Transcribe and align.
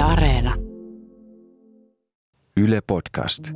Yle 0.00 0.06
Areena. 0.08 0.54
Yle 2.56 2.80
Podcast. 2.86 3.50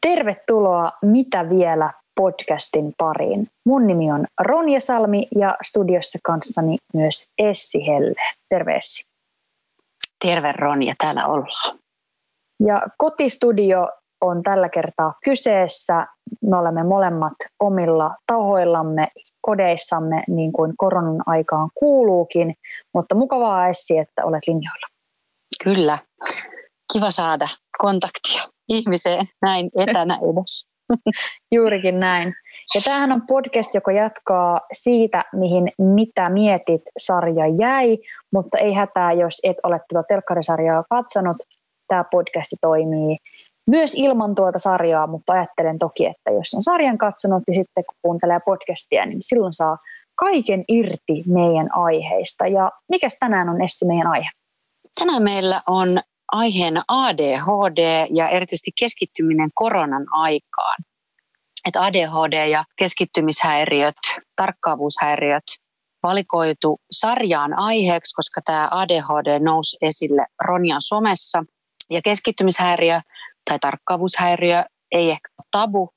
Tervetuloa 0.00 0.92
Mitä 1.02 1.48
vielä 1.48 2.05
podcastin 2.16 2.92
pariin. 2.98 3.46
Mun 3.66 3.86
nimi 3.86 4.12
on 4.12 4.26
Ronja 4.40 4.80
Salmi 4.80 5.28
ja 5.38 5.56
studiossa 5.62 6.18
kanssani 6.24 6.76
myös 6.94 7.24
Essi 7.38 7.86
Helle. 7.86 8.22
Terve 8.48 8.74
Essi. 8.74 9.02
Terve 10.24 10.52
Ronja, 10.52 10.94
täällä 10.98 11.26
ollaan. 11.26 11.78
Ja 12.66 12.82
kotistudio 12.98 13.88
on 14.20 14.42
tällä 14.42 14.68
kertaa 14.68 15.14
kyseessä. 15.24 16.06
Me 16.42 16.56
olemme 16.56 16.84
molemmat 16.84 17.32
omilla 17.60 18.10
tahoillamme, 18.26 19.08
kodeissamme, 19.40 20.22
niin 20.28 20.52
kuin 20.52 20.72
koronan 20.76 21.22
aikaan 21.26 21.70
kuuluukin. 21.74 22.54
Mutta 22.94 23.14
mukavaa 23.14 23.68
Essi, 23.68 23.98
että 23.98 24.24
olet 24.24 24.42
linjoilla. 24.46 24.86
Kyllä, 25.64 25.98
kiva 26.92 27.10
saada 27.10 27.46
kontaktia 27.78 28.42
ihmiseen 28.68 29.26
näin 29.42 29.70
etänä 29.76 30.14
edes. 30.14 30.75
Juurikin 31.54 32.00
näin. 32.00 32.34
Ja 32.74 32.80
tämähän 32.84 33.12
on 33.12 33.22
podcast, 33.26 33.74
joka 33.74 33.92
jatkaa 33.92 34.60
siitä, 34.72 35.24
mihin 35.32 35.72
Mitä 35.78 36.30
mietit 36.30 36.82
sarja 36.98 37.44
jäi, 37.60 37.98
mutta 38.32 38.58
ei 38.58 38.72
hätää, 38.72 39.12
jos 39.12 39.40
et 39.42 39.56
ole 39.62 39.80
tuota 39.88 40.06
telkkarisarjaa 40.08 40.84
katsonut. 40.90 41.36
Tämä 41.88 42.04
podcast 42.10 42.52
toimii 42.60 43.16
myös 43.70 43.94
ilman 43.94 44.34
tuota 44.34 44.58
sarjaa, 44.58 45.06
mutta 45.06 45.32
ajattelen 45.32 45.78
toki, 45.78 46.06
että 46.06 46.30
jos 46.30 46.54
on 46.54 46.62
sarjan 46.62 46.98
katsonut 46.98 47.42
ja 47.48 47.54
sitten 47.54 47.84
kun 47.84 47.96
kuuntelee 48.02 48.40
podcastia, 48.44 49.06
niin 49.06 49.18
silloin 49.20 49.52
saa 49.52 49.78
kaiken 50.14 50.64
irti 50.68 51.22
meidän 51.26 51.68
aiheista. 51.76 52.46
Ja 52.46 52.70
mikä 52.88 53.08
tänään 53.20 53.48
on 53.48 53.62
Essi 53.62 53.86
meidän 53.86 54.06
aihe? 54.06 54.28
Tänään 54.98 55.22
meillä 55.22 55.60
on 55.66 55.88
aiheena 56.32 56.82
ADHD 56.88 58.06
ja 58.10 58.28
erityisesti 58.28 58.70
keskittyminen 58.78 59.48
koronan 59.54 60.06
aikaan. 60.10 60.76
Että 61.68 61.82
ADHD 61.82 62.48
ja 62.48 62.64
keskittymishäiriöt, 62.78 63.94
tarkkaavuushäiriöt 64.36 65.44
valikoitu 66.02 66.80
sarjaan 66.90 67.58
aiheeksi, 67.58 68.14
koska 68.14 68.40
tämä 68.44 68.68
ADHD 68.70 69.44
nousi 69.44 69.76
esille 69.80 70.26
Ronjan 70.44 70.80
somessa. 70.82 71.44
Ja 71.90 72.00
keskittymishäiriö 72.02 73.00
tai 73.50 73.58
tarkkaavuushäiriö 73.58 74.62
ei 74.92 75.10
ehkä 75.10 75.28
ole 75.38 75.48
tabu, 75.50 75.88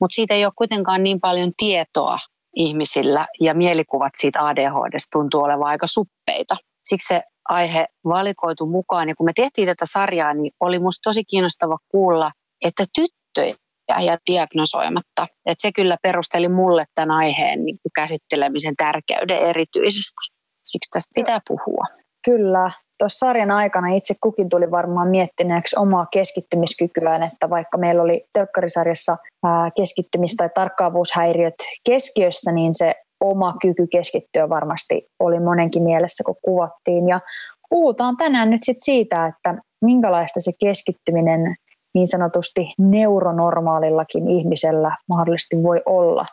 mutta 0.00 0.14
siitä 0.14 0.34
ei 0.34 0.44
ole 0.44 0.52
kuitenkaan 0.56 1.02
niin 1.02 1.20
paljon 1.20 1.52
tietoa 1.56 2.18
ihmisillä 2.56 3.26
ja 3.40 3.54
mielikuvat 3.54 4.12
siitä 4.16 4.44
ADHDsta 4.44 5.08
tuntuu 5.12 5.42
olevan 5.42 5.68
aika 5.68 5.86
suppeita. 5.86 6.56
Siksi 6.84 7.08
se 7.08 7.22
aihe 7.48 7.86
valikoitu 8.04 8.66
mukaan. 8.66 9.08
Ja 9.08 9.14
kun 9.14 9.26
me 9.26 9.32
tehtiin 9.36 9.68
tätä 9.68 9.84
sarjaa, 9.88 10.34
niin 10.34 10.52
oli 10.60 10.78
musta 10.78 11.00
tosi 11.04 11.24
kiinnostava 11.24 11.78
kuulla, 11.88 12.30
että 12.64 12.84
tyttöjä 12.94 13.56
ja 14.00 14.16
diagnosoimatta. 14.30 15.22
Että 15.22 15.62
se 15.62 15.72
kyllä 15.72 15.96
perusteli 16.02 16.48
mulle 16.48 16.84
tämän 16.94 17.16
aiheen 17.16 17.64
niin 17.64 17.78
käsittelemisen 17.94 18.76
tärkeyden 18.76 19.38
erityisesti. 19.38 20.14
Siksi 20.64 20.90
tästä 20.90 21.12
pitää 21.14 21.38
puhua. 21.48 21.84
Kyllä. 22.24 22.70
Tuossa 22.98 23.26
sarjan 23.26 23.50
aikana 23.50 23.88
itse 23.88 24.14
kukin 24.22 24.48
tuli 24.48 24.70
varmaan 24.70 25.08
miettineeksi 25.08 25.76
omaa 25.78 26.06
keskittymiskykyään, 26.12 27.22
että 27.22 27.50
vaikka 27.50 27.78
meillä 27.78 28.02
oli 28.02 28.24
telkkarisarjassa 28.32 29.16
keskittymis- 29.74 30.36
tai 30.36 30.50
tarkkaavuushäiriöt 30.54 31.54
keskiössä, 31.86 32.52
niin 32.52 32.74
se 32.74 32.94
oma 33.20 33.54
kyky 33.62 33.86
keskittyä 33.86 34.48
varmasti 34.48 35.06
oli 35.20 35.40
monenkin 35.40 35.82
mielessä, 35.82 36.24
kun 36.24 36.36
kuvattiin. 36.42 37.08
Ja 37.08 37.20
puhutaan 37.70 38.16
tänään 38.16 38.50
nyt 38.50 38.62
sit 38.62 38.76
siitä, 38.80 39.26
että 39.26 39.62
minkälaista 39.84 40.40
se 40.40 40.52
keskittyminen 40.60 41.56
niin 41.94 42.06
sanotusti 42.06 42.74
neuronormaalillakin 42.78 44.28
ihmisellä 44.28 44.96
mahdollisesti 45.08 45.62
voi 45.62 45.82
olla. 45.86 46.26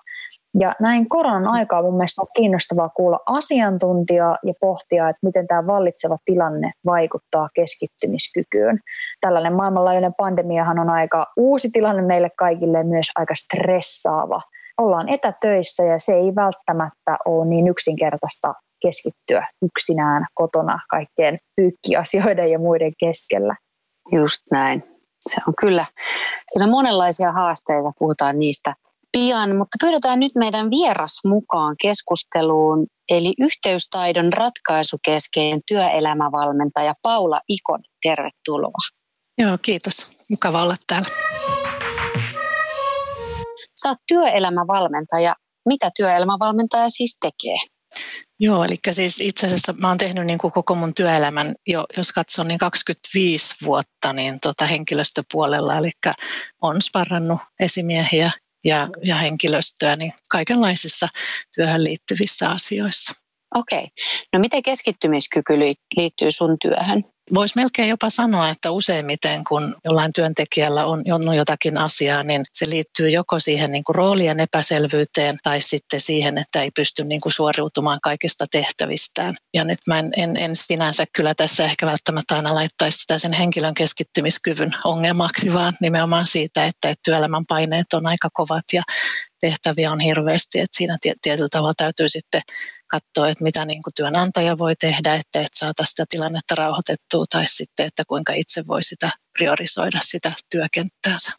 Ja 0.59 0.75
näin 0.79 1.09
koronan 1.09 1.47
aikaa 1.47 1.81
mun 1.81 1.97
mielestä 1.97 2.21
on 2.21 2.27
kiinnostavaa 2.35 2.89
kuulla 2.89 3.19
asiantuntijaa 3.25 4.37
ja 4.43 4.53
pohtia, 4.61 5.09
että 5.09 5.19
miten 5.25 5.47
tämä 5.47 5.67
vallitseva 5.67 6.17
tilanne 6.25 6.71
vaikuttaa 6.85 7.49
keskittymiskykyyn. 7.55 8.79
Tällainen 9.21 9.53
maailmanlaajuinen 9.53 10.13
pandemiahan 10.17 10.79
on 10.79 10.89
aika 10.89 11.27
uusi 11.37 11.69
tilanne 11.73 12.01
meille 12.01 12.29
kaikille 12.37 12.83
myös 12.83 13.05
aika 13.15 13.33
stressaava– 13.35 14.41
ollaan 14.77 15.09
etätöissä 15.09 15.83
ja 15.83 15.99
se 15.99 16.13
ei 16.13 16.35
välttämättä 16.35 17.17
ole 17.25 17.45
niin 17.45 17.67
yksinkertaista 17.67 18.53
keskittyä 18.81 19.47
yksinään 19.61 20.25
kotona 20.33 20.79
kaikkien 20.89 21.37
pyykkiasioiden 21.55 22.51
ja 22.51 22.59
muiden 22.59 22.93
keskellä. 22.99 23.55
Just 24.11 24.41
näin. 24.51 24.83
Se 25.29 25.41
on 25.47 25.53
kyllä, 25.61 25.85
kyllä 26.53 26.67
monenlaisia 26.67 27.31
haasteita, 27.31 27.91
puhutaan 27.99 28.39
niistä 28.39 28.73
pian, 29.11 29.55
mutta 29.55 29.77
pyydetään 29.81 30.19
nyt 30.19 30.31
meidän 30.35 30.69
vieras 30.69 31.19
mukaan 31.25 31.75
keskusteluun, 31.81 32.87
eli 33.11 33.33
yhteystaidon 33.39 34.33
ratkaisukeskeinen 34.33 35.59
työelämävalmentaja 35.67 36.93
Paula 37.01 37.39
Ikon. 37.49 37.79
Tervetuloa. 38.03 38.83
Joo, 39.37 39.57
kiitos. 39.61 40.25
Mukava 40.29 40.63
olla 40.63 40.75
täällä. 40.87 41.07
Sä 43.83 43.89
oot 43.89 43.97
työelämävalmentaja. 44.07 45.35
Mitä 45.65 45.89
työelämävalmentaja 45.95 46.89
siis 46.89 47.17
tekee? 47.21 47.57
Joo, 48.39 48.63
eli 48.63 48.75
siis 48.91 49.19
itse 49.19 49.47
asiassa 49.47 49.73
mä 49.73 49.87
oon 49.87 49.97
tehnyt 49.97 50.25
niin 50.25 50.37
kuin 50.37 50.51
koko 50.51 50.75
mun 50.75 50.93
työelämän, 50.93 51.55
jo, 51.67 51.85
jos 51.97 52.11
katson, 52.11 52.47
niin 52.47 52.57
25 52.57 53.55
vuotta 53.65 54.13
niin 54.13 54.39
tota 54.39 54.65
henkilöstöpuolella, 54.65 55.77
eli 55.77 55.91
on 56.61 56.81
sparrannut 56.81 57.39
esimiehiä 57.59 58.31
ja, 58.65 58.89
ja 59.03 59.15
henkilöstöä 59.15 59.95
niin 59.95 60.13
kaikenlaisissa 60.29 61.07
työhön 61.55 61.83
liittyvissä 61.83 62.49
asioissa. 62.49 63.13
Okei. 63.55 63.87
No 64.33 64.39
miten 64.39 64.63
keskittymiskyky 64.63 65.53
liittyy 65.95 66.31
sun 66.31 66.57
työhön? 66.61 67.03
Voisi 67.33 67.53
melkein 67.55 67.89
jopa 67.89 68.09
sanoa, 68.09 68.49
että 68.49 68.71
useimmiten 68.71 69.43
kun 69.43 69.75
jollain 69.85 70.13
työntekijällä 70.13 70.85
on, 70.85 71.03
on 71.27 71.37
jotakin 71.37 71.77
asiaa, 71.77 72.23
niin 72.23 72.41
se 72.53 72.69
liittyy 72.69 73.09
joko 73.09 73.39
siihen 73.39 73.71
niin 73.71 73.83
kuin 73.83 73.95
roolien 73.95 74.39
epäselvyyteen 74.39 75.37
tai 75.43 75.61
sitten 75.61 76.01
siihen, 76.01 76.37
että 76.37 76.61
ei 76.61 76.71
pysty 76.71 77.03
niin 77.03 77.21
kuin 77.21 77.33
suoriutumaan 77.33 77.99
kaikista 78.03 78.45
tehtävistään. 78.51 79.35
Ja 79.53 79.63
nyt 79.63 79.79
mä 79.87 79.99
en, 79.99 80.11
en, 80.17 80.37
en 80.37 80.55
sinänsä 80.55 81.05
kyllä 81.15 81.33
tässä 81.35 81.65
ehkä 81.65 81.85
välttämättä 81.85 82.35
aina 82.35 82.55
laittaisi 82.55 82.97
sitä 82.97 83.17
sen 83.17 83.33
henkilön 83.33 83.73
keskittymiskyvyn 83.73 84.71
ongelmaksi, 84.83 85.53
vaan 85.53 85.73
nimenomaan 85.81 86.27
siitä, 86.27 86.65
että 86.65 86.93
työelämän 87.05 87.45
paineet 87.47 87.93
on 87.93 88.05
aika 88.05 88.29
kovat 88.33 88.65
ja 88.73 88.83
tehtäviä 89.47 89.91
on 89.91 89.99
hirveästi, 89.99 90.59
että 90.59 90.77
siinä 90.77 90.97
tietyllä 91.21 91.49
tavalla 91.51 91.73
täytyy 91.77 92.09
sitten 92.09 92.41
katsoa, 92.87 93.29
että 93.29 93.43
mitä 93.43 93.65
niin 93.65 93.83
kuin 93.83 93.93
työnantaja 93.93 94.57
voi 94.57 94.75
tehdä, 94.75 95.13
että, 95.13 95.39
että 95.39 95.59
saata 95.59 95.83
sitä 95.85 96.05
tilannetta 96.09 96.55
rauhoitettua 96.55 97.25
tai 97.31 97.43
sitten, 97.47 97.85
että 97.85 98.03
kuinka 98.07 98.33
itse 98.33 98.67
voi 98.67 98.83
sitä 98.83 99.09
priorisoida 99.37 99.99
sitä 100.01 100.31
työkenttäänsä. 100.51 101.31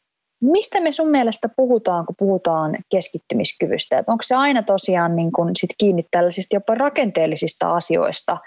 Mistä 0.42 0.80
me 0.80 0.92
sun 0.92 1.10
mielestä 1.10 1.48
puhutaan, 1.56 2.06
kun 2.06 2.14
puhutaan 2.18 2.76
keskittymiskyvystä? 2.90 3.98
Että 3.98 4.12
onko 4.12 4.22
se 4.22 4.34
aina 4.34 4.62
tosiaan 4.62 5.16
niin 5.16 5.32
kun 5.32 5.50
sit 5.56 5.70
kiinni 5.78 6.04
tällaisista 6.10 6.56
jopa 6.56 6.74
rakenteellisista 6.74 7.74
asioista 7.74 8.38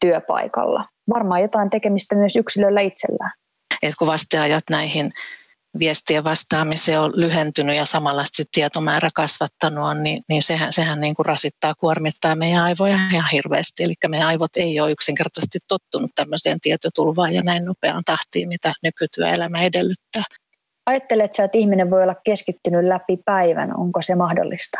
työpaikalla? 0.00 0.84
Varmaan 1.14 1.40
jotain 1.42 1.70
tekemistä 1.70 2.14
myös 2.16 2.36
yksilöllä 2.36 2.80
itsellään. 2.80 3.32
Et 3.82 3.94
kun 3.98 4.06
vasteajat 4.06 4.64
näihin 4.70 5.12
viestien 5.78 6.24
vastaamiseen 6.24 7.00
on 7.00 7.12
lyhentynyt 7.14 7.76
ja 7.76 7.84
samalla 7.84 8.24
tietomäärä 8.54 9.10
kasvattanut 9.14 9.84
on, 9.84 10.02
niin, 10.02 10.22
niin 10.28 10.42
sehän, 10.42 10.72
sehän 10.72 11.00
niin 11.00 11.14
kuin 11.14 11.26
rasittaa, 11.26 11.74
kuormittaa 11.74 12.34
meidän 12.34 12.62
aivoja 12.62 12.98
ihan 13.12 13.30
hirveästi. 13.32 13.84
Eli 13.84 13.94
meidän 14.08 14.28
aivot 14.28 14.56
ei 14.56 14.80
ole 14.80 14.92
yksinkertaisesti 14.92 15.58
tottunut 15.68 16.10
tämmöiseen 16.14 16.60
tietotulvaan 16.60 17.32
ja 17.32 17.42
näin 17.42 17.64
nopeaan 17.64 18.02
tahtiin, 18.06 18.48
mitä 18.48 18.72
nykytyöelämä 18.82 19.62
edellyttää. 19.62 20.22
Ajattelet 20.86 21.34
sä, 21.34 21.44
että 21.44 21.58
ihminen 21.58 21.90
voi 21.90 22.02
olla 22.02 22.14
keskittynyt 22.24 22.84
läpi 22.84 23.16
päivän, 23.24 23.76
onko 23.76 24.02
se 24.02 24.14
mahdollista? 24.14 24.78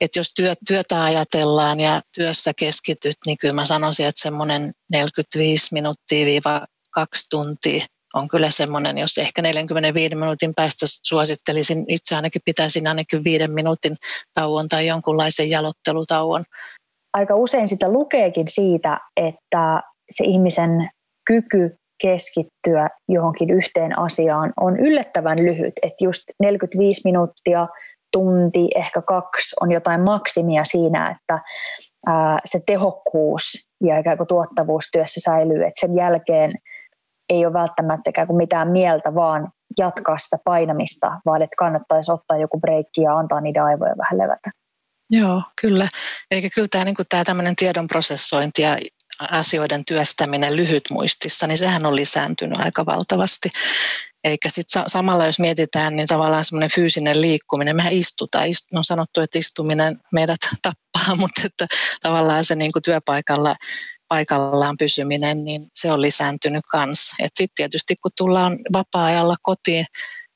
Et 0.00 0.16
jos 0.16 0.34
työ, 0.34 0.54
työtä 0.68 1.04
ajatellaan 1.04 1.80
ja 1.80 2.02
työssä 2.14 2.52
keskityt, 2.56 3.16
niin 3.26 3.38
kyllä 3.38 3.54
mä 3.54 3.66
sanoisin, 3.66 4.06
että 4.06 4.22
semmoinen 4.22 4.72
45 4.90 5.68
minuuttia 5.72 6.26
viiva 6.26 6.66
kaksi 6.90 7.26
tuntia 7.30 7.86
on 8.14 8.28
kyllä 8.28 8.50
semmoinen, 8.50 8.98
jos 8.98 9.18
ehkä 9.18 9.42
45 9.42 10.14
minuutin 10.14 10.54
päästä 10.54 10.86
suosittelisin, 11.06 11.84
itse 11.88 12.16
ainakin 12.16 12.42
pitäisin 12.44 12.86
ainakin 12.86 13.24
viiden 13.24 13.50
minuutin 13.50 13.96
tauon 14.34 14.68
tai 14.68 14.86
jonkunlaisen 14.86 15.50
jalottelutauon. 15.50 16.44
Aika 17.14 17.34
usein 17.34 17.68
sitä 17.68 17.88
lukeekin 17.88 18.48
siitä, 18.48 19.00
että 19.16 19.82
se 20.10 20.24
ihmisen 20.24 20.90
kyky 21.26 21.76
keskittyä 22.02 22.88
johonkin 23.08 23.50
yhteen 23.50 23.98
asiaan 23.98 24.52
on 24.60 24.78
yllättävän 24.80 25.38
lyhyt, 25.38 25.72
että 25.82 26.04
just 26.04 26.22
45 26.40 27.00
minuuttia, 27.04 27.66
tunti, 28.12 28.68
ehkä 28.74 29.02
kaksi 29.02 29.56
on 29.60 29.72
jotain 29.72 30.00
maksimia 30.00 30.64
siinä, 30.64 31.10
että 31.10 31.38
ää, 32.06 32.38
se 32.44 32.60
tehokkuus 32.66 33.42
ja 33.84 33.98
ikään 33.98 34.16
kuin 34.16 34.26
tuottavuus 34.26 34.84
työssä 34.92 35.20
säilyy, 35.20 35.64
että 35.64 35.80
sen 35.80 35.96
jälkeen 35.96 36.52
ei 37.28 37.46
ole 37.46 37.52
välttämättä 37.52 38.10
mitään 38.36 38.68
mieltä, 38.68 39.14
vaan 39.14 39.48
jatkaa 39.78 40.18
sitä 40.18 40.38
painamista, 40.44 41.20
vaan 41.26 41.42
että 41.42 41.56
kannattaisi 41.58 42.12
ottaa 42.12 42.38
joku 42.38 42.60
breikki 42.60 43.02
ja 43.02 43.16
antaa 43.18 43.40
niiden 43.40 43.64
aivoja 43.64 43.94
vähän 43.98 44.18
levätä. 44.18 44.50
Joo, 45.10 45.42
kyllä. 45.60 45.88
Eikä 46.30 46.50
kyllä 46.50 46.68
tämä, 46.70 46.84
niin 46.84 46.96
tämä 47.08 47.24
tämmöinen 47.24 47.56
tiedon 47.56 47.86
prosessointi 47.86 48.62
ja 48.62 48.78
asioiden 49.20 49.84
työstäminen 49.84 50.56
lyhytmuistissa, 50.56 51.46
niin 51.46 51.58
sehän 51.58 51.86
on 51.86 51.96
lisääntynyt 51.96 52.60
aika 52.60 52.86
valtavasti. 52.86 53.50
Eikä 54.24 54.48
sitten 54.48 54.82
samalla, 54.86 55.26
jos 55.26 55.38
mietitään, 55.38 55.96
niin 55.96 56.08
tavallaan 56.08 56.44
semmoinen 56.44 56.70
fyysinen 56.74 57.20
liikkuminen, 57.20 57.76
mehän 57.76 57.92
istutaan. 57.92 58.44
On 58.74 58.84
sanottu, 58.84 59.20
että 59.20 59.38
istuminen 59.38 60.00
meidät 60.12 60.40
tappaa, 60.62 61.14
mutta 61.20 61.42
että 61.44 61.66
tavallaan 62.02 62.44
se 62.44 62.54
niin 62.54 62.72
kuin 62.72 62.82
työpaikalla 62.82 63.56
paikallaan 64.14 64.76
pysyminen, 64.78 65.44
niin 65.44 65.66
se 65.74 65.92
on 65.92 66.02
lisääntynyt 66.02 66.64
kanssa. 66.70 67.16
Sitten 67.20 67.54
tietysti 67.54 67.96
kun 67.96 68.10
tullaan 68.16 68.58
vapaa-ajalla 68.72 69.36
kotiin 69.42 69.86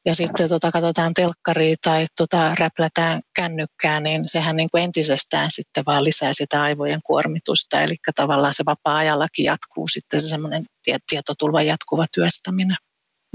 ja 0.06 0.14
sitten 0.14 0.48
tota, 0.48 0.70
katsotaan 0.70 1.14
telkkaria 1.14 1.76
tai 1.84 2.06
tota, 2.18 2.54
räplätään 2.58 3.20
kännykkää, 3.36 4.00
niin 4.00 4.22
sehän 4.26 4.56
niin 4.56 4.68
kuin 4.70 4.84
entisestään 4.84 5.50
sitten 5.50 5.84
vaan 5.86 6.04
lisää 6.04 6.32
sitä 6.32 6.62
aivojen 6.62 7.00
kuormitusta. 7.06 7.80
Eli 7.82 7.96
tavallaan 8.16 8.54
se 8.54 8.64
vapaa-ajallakin 8.66 9.44
jatkuu 9.44 9.88
sitten 9.88 10.20
se 10.20 10.28
semmoinen 10.28 10.64
tietotulvan 11.10 11.66
jatkuva 11.66 12.04
työstäminen. 12.14 12.76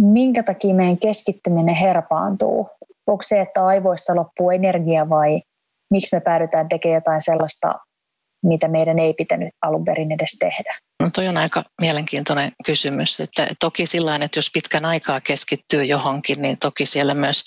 Minkä 0.02 0.44
takia 0.44 0.76
meidän 0.76 0.98
keskittyminen 0.98 1.76
herpaantuu? 1.76 2.70
Onko 3.08 3.24
se, 3.24 3.42
että 3.42 3.66
aivoista 3.66 4.16
loppuu 4.16 4.52
energia 4.52 5.10
vai 5.10 5.42
miksi 5.92 6.16
me 6.16 6.22
päädytään 6.22 6.68
tekemään 6.70 6.96
jotain 6.96 7.22
sellaista, 7.22 7.74
mitä 8.44 8.68
meidän 8.68 9.00
ei 9.00 9.14
pitänyt 9.14 9.50
alun 9.62 9.86
perin 9.86 10.12
edes 10.12 10.38
tehdä? 10.40 10.78
No 11.00 11.10
toi 11.14 11.28
on 11.28 11.38
aika 11.38 11.64
mielenkiintoinen 11.82 12.52
kysymys. 12.66 13.20
Että 13.20 13.48
toki 13.60 13.86
sillä 13.86 14.16
että 14.16 14.38
jos 14.38 14.50
pitkän 14.54 14.86
aikaa 14.86 15.22
keskittyy 15.22 15.84
johonkin, 15.84 16.42
niin 16.42 16.58
toki 16.58 16.86
siellä 16.86 17.14
myös, 17.14 17.44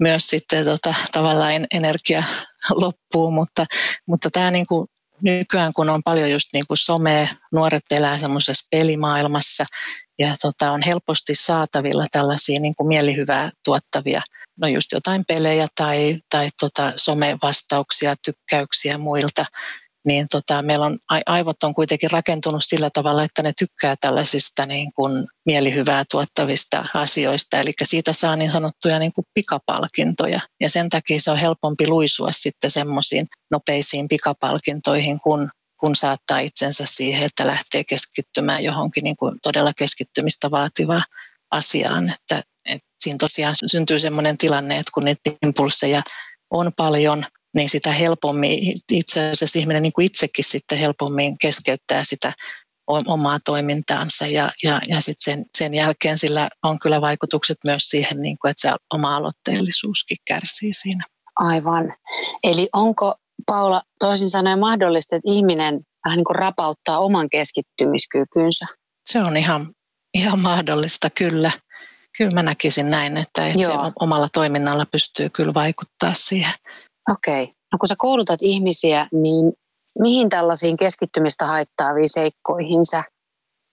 myös 0.00 0.26
sitten 0.26 0.64
tota, 0.64 0.94
tavallaan 1.12 1.66
energia 1.74 2.24
loppuu, 2.70 3.30
mutta, 3.30 3.64
mutta 4.06 4.30
tämä 4.30 4.50
niin 4.50 4.66
kuin 4.66 4.86
nykyään 5.22 5.72
kun 5.72 5.90
on 5.90 6.02
paljon 6.02 6.30
just 6.30 6.48
niin 6.52 6.66
kuin 6.66 6.78
somea, 6.78 7.28
nuoret 7.52 7.82
elää 7.90 8.18
semmoisessa 8.18 8.66
pelimaailmassa 8.70 9.64
ja 10.18 10.36
tota, 10.42 10.70
on 10.70 10.82
helposti 10.82 11.34
saatavilla 11.34 12.06
tällaisia 12.12 12.60
niin 12.60 12.74
kuin 12.74 12.88
mielihyvää 12.88 13.50
tuottavia, 13.64 14.22
no 14.60 14.68
just 14.68 14.92
jotain 14.92 15.24
pelejä 15.28 15.66
tai, 15.74 16.18
tai 16.30 16.48
tota, 16.60 16.92
somevastauksia, 16.96 18.14
tykkäyksiä 18.24 18.98
muilta, 18.98 19.44
niin 20.06 20.26
tota, 20.30 20.62
meillä 20.62 20.86
on, 20.86 20.98
aivot 21.26 21.62
on 21.62 21.74
kuitenkin 21.74 22.10
rakentunut 22.10 22.62
sillä 22.64 22.90
tavalla, 22.90 23.24
että 23.24 23.42
ne 23.42 23.52
tykkää 23.58 23.94
tällaisista 24.00 24.66
niin 24.66 24.92
kuin 24.92 25.26
mielihyvää 25.46 26.04
tuottavista 26.10 26.86
asioista, 26.94 27.60
eli 27.60 27.72
siitä 27.82 28.12
saa 28.12 28.36
niin 28.36 28.52
sanottuja 28.52 28.98
niin 28.98 29.12
kuin 29.12 29.24
pikapalkintoja, 29.34 30.40
ja 30.60 30.70
sen 30.70 30.88
takia 30.88 31.20
se 31.20 31.30
on 31.30 31.38
helpompi 31.38 31.86
luisua 31.86 32.32
sitten 32.32 32.70
semmoisiin 32.70 33.26
nopeisiin 33.50 34.08
pikapalkintoihin, 34.08 35.20
kun 35.20 35.50
kun 35.80 35.96
saattaa 35.96 36.38
itsensä 36.38 36.84
siihen, 36.86 37.22
että 37.22 37.46
lähtee 37.46 37.84
keskittymään 37.84 38.64
johonkin 38.64 39.04
niin 39.04 39.16
kuin 39.16 39.36
todella 39.42 39.72
keskittymistä 39.76 40.50
vaativaan 40.50 41.02
asiaan. 41.50 42.10
Että, 42.10 42.42
että 42.64 42.88
siinä 42.98 43.16
tosiaan 43.18 43.54
syntyy 43.66 43.98
sellainen 43.98 44.38
tilanne, 44.38 44.78
että 44.78 44.90
kun 44.94 45.04
niitä 45.04 45.30
impulseja 45.42 46.02
on 46.50 46.72
paljon, 46.76 47.26
niin 47.56 47.68
sitä 47.68 47.92
helpommin 47.92 48.74
itse 48.92 49.30
asiassa 49.30 49.58
ihminen 49.58 49.82
niin 49.82 49.92
kuin 49.92 50.06
itsekin 50.06 50.44
sitten 50.44 50.78
helpommin 50.78 51.38
keskeyttää 51.38 52.04
sitä 52.04 52.32
omaa 52.86 53.38
toimintaansa 53.44 54.26
ja, 54.26 54.52
ja, 54.62 54.80
ja 54.88 55.00
sitten 55.00 55.34
sen, 55.34 55.44
sen 55.58 55.74
jälkeen 55.74 56.18
sillä 56.18 56.48
on 56.62 56.78
kyllä 56.78 57.00
vaikutukset 57.00 57.58
myös 57.64 57.82
siihen, 57.82 58.22
niin 58.22 58.38
kuin, 58.38 58.50
että 58.50 58.60
se 58.60 58.74
oma 58.94 59.16
aloitteellisuuskin 59.16 60.16
kärsii 60.26 60.72
siinä. 60.72 61.04
Aivan. 61.36 61.94
Eli 62.44 62.68
onko 62.72 63.14
Paula 63.46 63.82
toisin 63.98 64.30
sanoen 64.30 64.58
mahdollista, 64.58 65.16
että 65.16 65.30
ihminen 65.30 65.80
vähän 66.04 66.16
niin 66.16 66.24
kuin 66.24 66.36
rapauttaa 66.36 66.98
oman 66.98 67.28
keskittymiskykynsä? 67.30 68.66
Se 69.06 69.18
on 69.22 69.36
ihan, 69.36 69.72
ihan 70.14 70.40
mahdollista, 70.40 71.10
kyllä. 71.10 71.50
Kyllä 72.18 72.30
mä 72.30 72.42
näkisin 72.42 72.90
näin, 72.90 73.16
että, 73.16 73.46
että 73.46 73.62
se 73.62 73.72
omalla 74.00 74.28
toiminnalla 74.32 74.86
pystyy 74.86 75.30
kyllä 75.30 75.54
vaikuttaa 75.54 76.14
siihen. 76.14 76.52
Okei. 77.10 77.42
Okay. 77.42 77.54
No 77.72 77.78
kun 77.78 77.88
sä 77.88 77.94
koulutat 77.98 78.42
ihmisiä, 78.42 79.08
niin 79.12 79.52
mihin 79.98 80.28
tällaisiin 80.28 80.76
keskittymistä 80.76 81.46
haittaaviin 81.46 82.08
seikkoihin 82.08 82.84
sä 82.84 83.04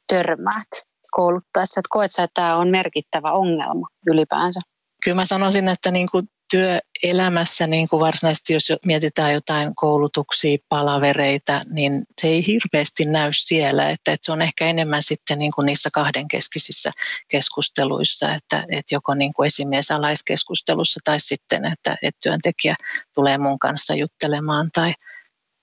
törmäät 0.07 0.69
kouluttaessa? 1.11 1.79
Että 1.79 1.89
koet 1.89 2.11
sä, 2.11 2.23
että 2.23 2.41
tämä 2.41 2.57
on 2.57 2.67
merkittävä 2.67 3.31
ongelma 3.31 3.87
ylipäänsä? 4.07 4.59
Kyllä 5.03 5.15
mä 5.15 5.25
sanoisin, 5.25 5.67
että 5.67 5.91
niin 5.91 6.07
kuin 6.11 6.27
työelämässä 6.53 7.67
niin 7.67 7.87
kuin 7.87 7.99
varsinaisesti, 7.99 8.53
jos 8.53 8.71
mietitään 8.85 9.33
jotain 9.33 9.75
koulutuksia, 9.75 10.57
palavereita, 10.69 11.61
niin 11.69 12.03
se 12.21 12.27
ei 12.27 12.47
hirveästi 12.47 13.05
näy 13.05 13.29
siellä, 13.33 13.89
että, 13.89 14.11
että 14.11 14.25
se 14.25 14.31
on 14.31 14.41
ehkä 14.41 14.65
enemmän 14.65 15.03
sitten 15.03 15.39
niin 15.39 15.51
kuin 15.51 15.65
niissä 15.65 15.89
kahdenkeskisissä 15.93 16.91
keskusteluissa, 17.27 18.33
että, 18.33 18.65
että 18.69 18.95
joko 18.95 19.13
niin 19.13 19.33
kuin 19.33 19.47
esimies 19.47 19.91
alaiskeskustelussa 19.91 20.99
tai 21.03 21.19
sitten, 21.19 21.65
että, 21.65 21.97
että 22.01 22.19
työntekijä 22.23 22.75
tulee 23.13 23.37
mun 23.37 23.59
kanssa 23.59 23.95
juttelemaan 23.95 24.69
tai, 24.73 24.93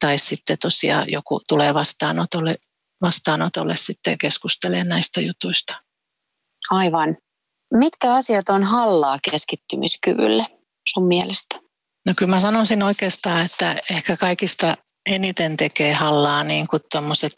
tai 0.01 0.19
sitten 0.19 0.59
tosiaan 0.59 1.11
joku 1.11 1.41
tulee 1.49 1.75
vastaanotolle, 1.75 2.55
vastaanotolle 3.03 3.77
sitten 3.77 4.19
keskustelemaan 4.19 4.89
näistä 4.89 5.21
jutuista. 5.21 5.75
Aivan. 6.71 7.17
Mitkä 7.75 8.15
asiat 8.15 8.49
on 8.49 8.65
hallaa 8.65 9.19
keskittymiskyvylle? 9.31 10.60
Sun 10.89 11.07
mielestä? 11.07 11.61
No 12.07 12.15
kyllä 12.17 12.31
mä 12.31 12.41
sanoisin 12.41 12.83
oikeastaan, 12.83 13.47
että 13.47 13.77
ehkä 13.91 14.17
kaikista 14.17 14.77
eniten 15.07 15.57
tekee 15.57 15.93
hallaa 15.93 16.45
niin 16.45 16.69
kuin 16.69 16.83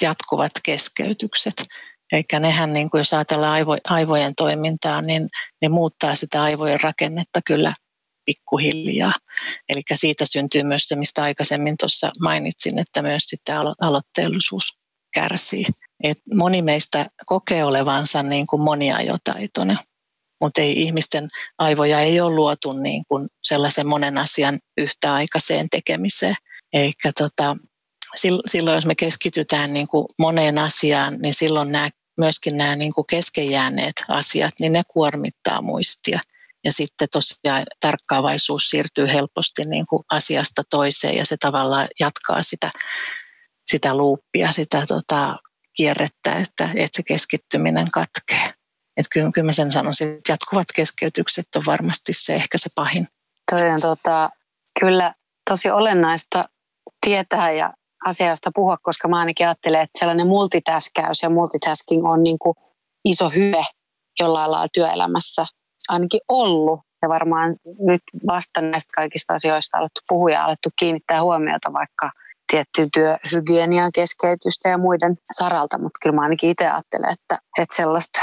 jatkuvat 0.02 0.52
keskeytykset. 0.62 1.64
Eikä 2.12 2.40
nehän, 2.40 2.72
niin 2.72 2.90
kuin 2.90 2.98
jos 2.98 3.14
ajatellaan 3.14 3.52
aivo, 3.52 3.76
aivojen 3.88 4.34
toimintaa, 4.36 5.02
niin 5.02 5.28
ne 5.62 5.68
muuttaa 5.68 6.14
sitä 6.14 6.42
aivojen 6.42 6.80
rakennetta 6.80 7.40
kyllä 7.46 7.74
pikkuhiljaa. 8.24 9.12
Eli 9.68 9.82
siitä 9.94 10.24
syntyy 10.26 10.62
myös 10.62 10.88
se, 10.88 10.96
mistä 10.96 11.22
aikaisemmin 11.22 11.76
tuossa 11.76 12.10
mainitsin, 12.20 12.78
että 12.78 13.02
myös 13.02 13.22
sitten 13.24 13.56
alo- 13.56 13.74
aloitteellisuus 13.80 14.78
kärsii. 15.14 15.64
Et 16.02 16.16
moni 16.34 16.62
meistä 16.62 17.06
kokee 17.26 17.64
olevansa 17.64 18.22
niin 18.22 18.46
kuin 18.46 18.62
moniajotaitoinen 18.62 19.78
mutta 20.42 20.60
ei 20.60 20.82
ihmisten 20.82 21.28
aivoja 21.58 22.00
ei 22.00 22.20
ole 22.20 22.34
luotu 22.34 22.72
niin 22.72 23.04
kuin 23.08 23.28
sellaisen 23.42 23.86
monen 23.86 24.18
asian 24.18 24.58
yhtäaikaiseen 24.76 25.70
tekemiseen. 25.70 26.34
Eikä 26.72 27.12
tota, 27.18 27.56
silloin, 28.46 28.74
jos 28.74 28.86
me 28.86 28.94
keskitytään 28.94 29.72
niin 29.72 29.88
kuin 29.88 30.06
moneen 30.18 30.58
asiaan, 30.58 31.18
niin 31.18 31.34
silloin 31.34 31.72
nämä, 31.72 31.90
myöskin 32.18 32.56
nämä 32.56 32.76
niin 32.76 32.92
kuin 32.92 33.06
keskenjääneet 33.06 33.94
asiat, 34.08 34.54
niin 34.60 34.72
ne 34.72 34.82
kuormittaa 34.88 35.62
muistia. 35.62 36.20
Ja 36.64 36.72
sitten 36.72 37.08
tosiaan 37.12 37.62
tarkkaavaisuus 37.80 38.70
siirtyy 38.70 39.06
helposti 39.06 39.62
niin 39.62 39.86
kuin 39.86 40.02
asiasta 40.10 40.62
toiseen 40.70 41.16
ja 41.16 41.26
se 41.26 41.36
tavallaan 41.36 41.88
jatkaa 42.00 42.42
sitä, 42.42 42.70
sitä 43.70 43.96
luuppia, 43.96 44.52
sitä 44.52 44.84
tota, 44.88 45.38
kierrettä, 45.76 46.32
että, 46.32 46.70
että 46.74 46.96
se 46.96 47.02
keskittyminen 47.02 47.90
katkee. 47.90 48.61
Että 48.96 49.08
kyllä, 49.12 49.30
kyllä 49.34 49.46
mä 49.46 49.52
sen 49.52 49.72
sanoisin, 49.72 50.08
että 50.08 50.32
jatkuvat 50.32 50.66
keskeytykset 50.74 51.46
on 51.56 51.62
varmasti 51.66 52.12
se 52.12 52.34
ehkä 52.34 52.58
se 52.58 52.70
pahin. 52.74 53.08
Toi 53.50 53.70
on 53.70 53.80
tota, 53.80 54.30
kyllä 54.80 55.14
tosi 55.50 55.70
olennaista 55.70 56.44
tietää 57.06 57.50
ja 57.50 57.74
asiasta 58.06 58.50
puhua, 58.54 58.76
koska 58.82 59.08
mä 59.08 59.18
ainakin 59.18 59.46
ajattelen, 59.46 59.80
että 59.80 59.98
sellainen 59.98 60.26
multitaskäys 60.26 61.22
ja 61.22 61.30
multitasking 61.30 62.10
on 62.10 62.22
niin 62.22 62.38
kuin 62.38 62.54
iso 63.04 63.28
hyve 63.30 63.64
jollain 64.20 64.50
lailla 64.50 64.68
työelämässä 64.74 65.46
ainakin 65.88 66.20
ollut. 66.28 66.80
Ja 67.02 67.08
varmaan 67.08 67.56
nyt 67.78 68.02
vasta 68.26 68.60
näistä 68.60 68.90
kaikista 68.94 69.34
asioista 69.34 69.78
alettu 69.78 70.00
puhua 70.08 70.30
ja 70.30 70.44
alettu 70.44 70.68
kiinnittää 70.78 71.22
huomiota 71.22 71.72
vaikka 71.72 72.10
tiettyyn 72.50 72.88
työhygienian 72.94 73.90
keskeytystä 73.94 74.68
ja 74.68 74.78
muiden 74.78 75.16
saralta, 75.32 75.78
mutta 75.78 75.98
kyllä 76.02 76.14
mä 76.16 76.22
ainakin 76.22 76.50
itse 76.50 76.64
ajattelen, 76.64 77.12
että, 77.12 77.38
että 77.58 77.76
sellaista 77.76 78.18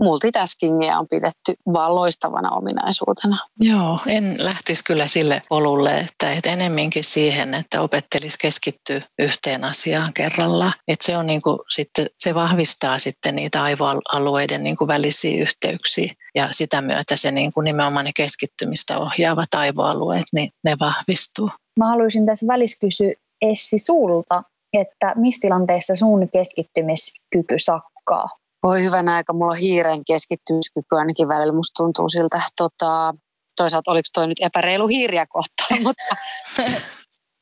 multitaskingia 0.00 0.98
on 0.98 1.08
pidetty 1.08 1.54
vaan 1.72 1.94
loistavana 1.94 2.50
ominaisuutena. 2.50 3.38
Joo, 3.60 3.98
en 4.10 4.36
lähtisi 4.38 4.84
kyllä 4.84 5.06
sille 5.06 5.42
polulle, 5.48 5.98
että, 5.98 6.32
että 6.32 6.50
enemminkin 6.50 7.04
siihen, 7.04 7.54
että 7.54 7.80
opettelisi 7.80 8.38
keskittyä 8.40 9.00
yhteen 9.18 9.64
asiaan 9.64 10.12
kerrallaan. 10.12 10.72
Että 10.88 11.06
se, 11.06 11.16
on 11.16 11.26
niin 11.26 11.42
kuin, 11.42 11.58
sitten, 11.74 12.06
se 12.18 12.34
vahvistaa 12.34 12.98
sitten 12.98 13.36
niitä 13.36 13.62
aivoalueiden 13.62 14.62
niin 14.62 14.76
kuin 14.76 14.88
välisiä 14.88 15.42
yhteyksiä 15.42 16.14
ja 16.34 16.48
sitä 16.50 16.80
myötä 16.80 17.16
se 17.16 17.30
niin 17.30 17.52
kuin 17.52 17.64
nimenomaan 17.64 18.04
ne 18.04 18.12
keskittymistä 18.16 18.98
ohjaavat 18.98 19.54
aivoalueet, 19.54 20.26
niin 20.32 20.50
ne 20.64 20.76
vahvistuu. 20.80 21.50
Mä 21.78 21.88
haluaisin 21.88 22.26
tässä 22.26 22.46
välissä 22.46 22.76
kysyä 22.80 23.12
Essi 23.42 23.78
sulta, 23.78 24.42
että 24.72 25.12
missä 25.16 25.38
tilanteessa 25.40 25.94
sun 25.94 26.28
keskittymiskyky 26.32 27.58
sakkaa? 27.58 28.28
Voi 28.62 28.82
hyvänä 28.82 29.14
aika, 29.14 29.32
mulla 29.32 29.52
on 29.52 29.58
hiiren 29.58 30.04
keskittymiskyky 30.06 30.96
ainakin 30.96 31.28
välillä, 31.28 31.52
musta 31.52 31.82
tuntuu 31.82 32.08
siltä. 32.08 32.40
Tota, 32.56 33.14
toisaalta 33.56 33.90
oliko 33.90 34.08
toi 34.14 34.26
nyt 34.26 34.40
epäreilu 34.40 34.86
hiiriä 34.86 35.26
kohtaan, 35.26 35.82
mutta 35.86 36.16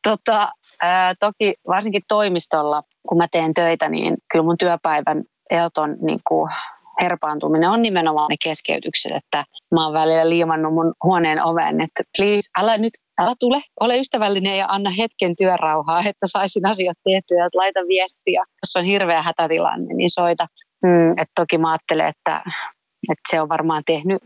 tota, 0.09 0.49
ää, 0.83 1.15
toki 1.21 1.55
varsinkin 1.69 2.03
toimistolla, 2.09 2.83
kun 3.09 3.19
mä 3.19 3.27
teen 3.33 3.55
töitä, 3.55 3.89
niin 3.89 4.17
kyllä 4.33 4.45
mun 4.45 4.59
työpäivän 4.59 5.25
ehdoton 5.51 5.97
niin 6.01 6.21
kuin 6.29 6.51
herpaantuminen 7.03 7.71
on 7.71 7.83
nimenomaan 7.83 8.29
ne 8.31 8.37
keskeytykset, 8.45 9.13
että 9.13 9.45
mä 9.75 9.85
oon 9.85 9.95
välillä 9.95 10.29
liimannut 10.29 10.75
mun 10.75 10.95
huoneen 11.05 11.47
oven, 11.47 11.81
että 11.81 12.03
please, 12.19 12.51
älä 12.59 12.79
nyt, 12.79 12.93
älä 13.21 13.35
tule, 13.41 13.61
ole 13.81 13.99
ystävällinen 13.99 14.59
ja 14.59 14.67
anna 14.69 14.91
hetken 14.91 15.37
työrauhaa, 15.37 16.01
että 16.01 16.27
saisin 16.27 16.67
asiat 16.67 16.99
tehtyä, 17.05 17.47
että 17.47 17.59
laita 17.59 17.81
viestiä. 17.81 18.45
Jos 18.63 18.77
on 18.77 18.85
hirveä 18.85 19.23
hätätilanne, 19.23 19.95
niin 19.95 20.11
soita. 20.11 20.47
Mm, 20.83 21.09
että 21.09 21.33
toki 21.35 21.59
mä 21.59 21.71
ajattelen, 21.71 22.07
että, 22.07 22.43
että 23.09 23.31
se 23.31 23.41
on 23.41 23.49
varmaan 23.49 23.83
tehnyt, 23.87 24.23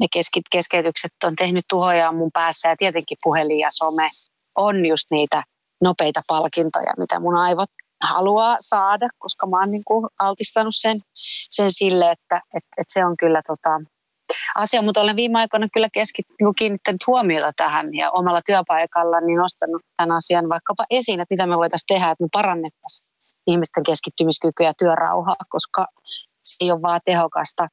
ne 0.00 0.06
keskeytykset 0.50 1.12
on 1.24 1.36
tehnyt 1.36 1.64
tuhoja 1.68 2.12
mun 2.12 2.30
päässä 2.32 2.68
ja 2.68 2.76
tietenkin 2.78 3.18
puhelin 3.22 3.58
ja 3.58 3.68
some 3.70 4.10
on 4.58 4.86
just 4.86 5.10
niitä 5.10 5.42
nopeita 5.80 6.22
palkintoja, 6.26 6.92
mitä 6.98 7.20
mun 7.20 7.36
aivot 7.36 7.68
haluaa 8.02 8.56
saada, 8.60 9.08
koska 9.18 9.46
mä 9.46 9.60
oon 9.60 9.70
niin 9.70 9.84
kuin 9.84 10.06
altistanut 10.18 10.74
sen, 10.76 11.00
sen 11.50 11.72
sille, 11.72 12.10
että 12.10 12.36
että 12.36 12.70
että 12.78 12.92
se 12.92 13.04
on 13.04 13.16
kyllä 13.16 13.42
tota, 13.46 13.80
asia, 14.54 14.82
mutta 14.82 15.00
olen 15.00 15.16
viime 15.16 15.38
aikoina 15.38 15.66
kyllä 15.74 15.88
keskit, 15.92 16.26
niin 16.40 16.54
kiinnittänyt 16.54 17.06
huomiota 17.06 17.52
tähän 17.56 17.94
ja 17.94 18.10
omalla 18.10 18.40
työpaikalla 18.46 19.20
niin 19.20 19.38
nostanut 19.38 19.82
tämän 19.96 20.16
asian 20.16 20.48
vaikkapa 20.48 20.84
esiin, 20.90 21.20
että 21.20 21.32
mitä 21.32 21.46
me 21.46 21.56
voitaisiin 21.56 21.86
tehdä, 21.88 22.10
että 22.10 22.24
me 22.24 22.28
parannettaisiin 22.32 23.08
ihmisten 23.46 23.82
keskittymiskykyä 23.86 24.66
ja 24.66 24.74
työrauhaa, 24.78 25.36
koska 25.48 25.86
se 26.44 26.64
ei 26.64 26.70
ole 26.70 26.82
vaan 26.82 27.00
tehokasta. 27.04 27.68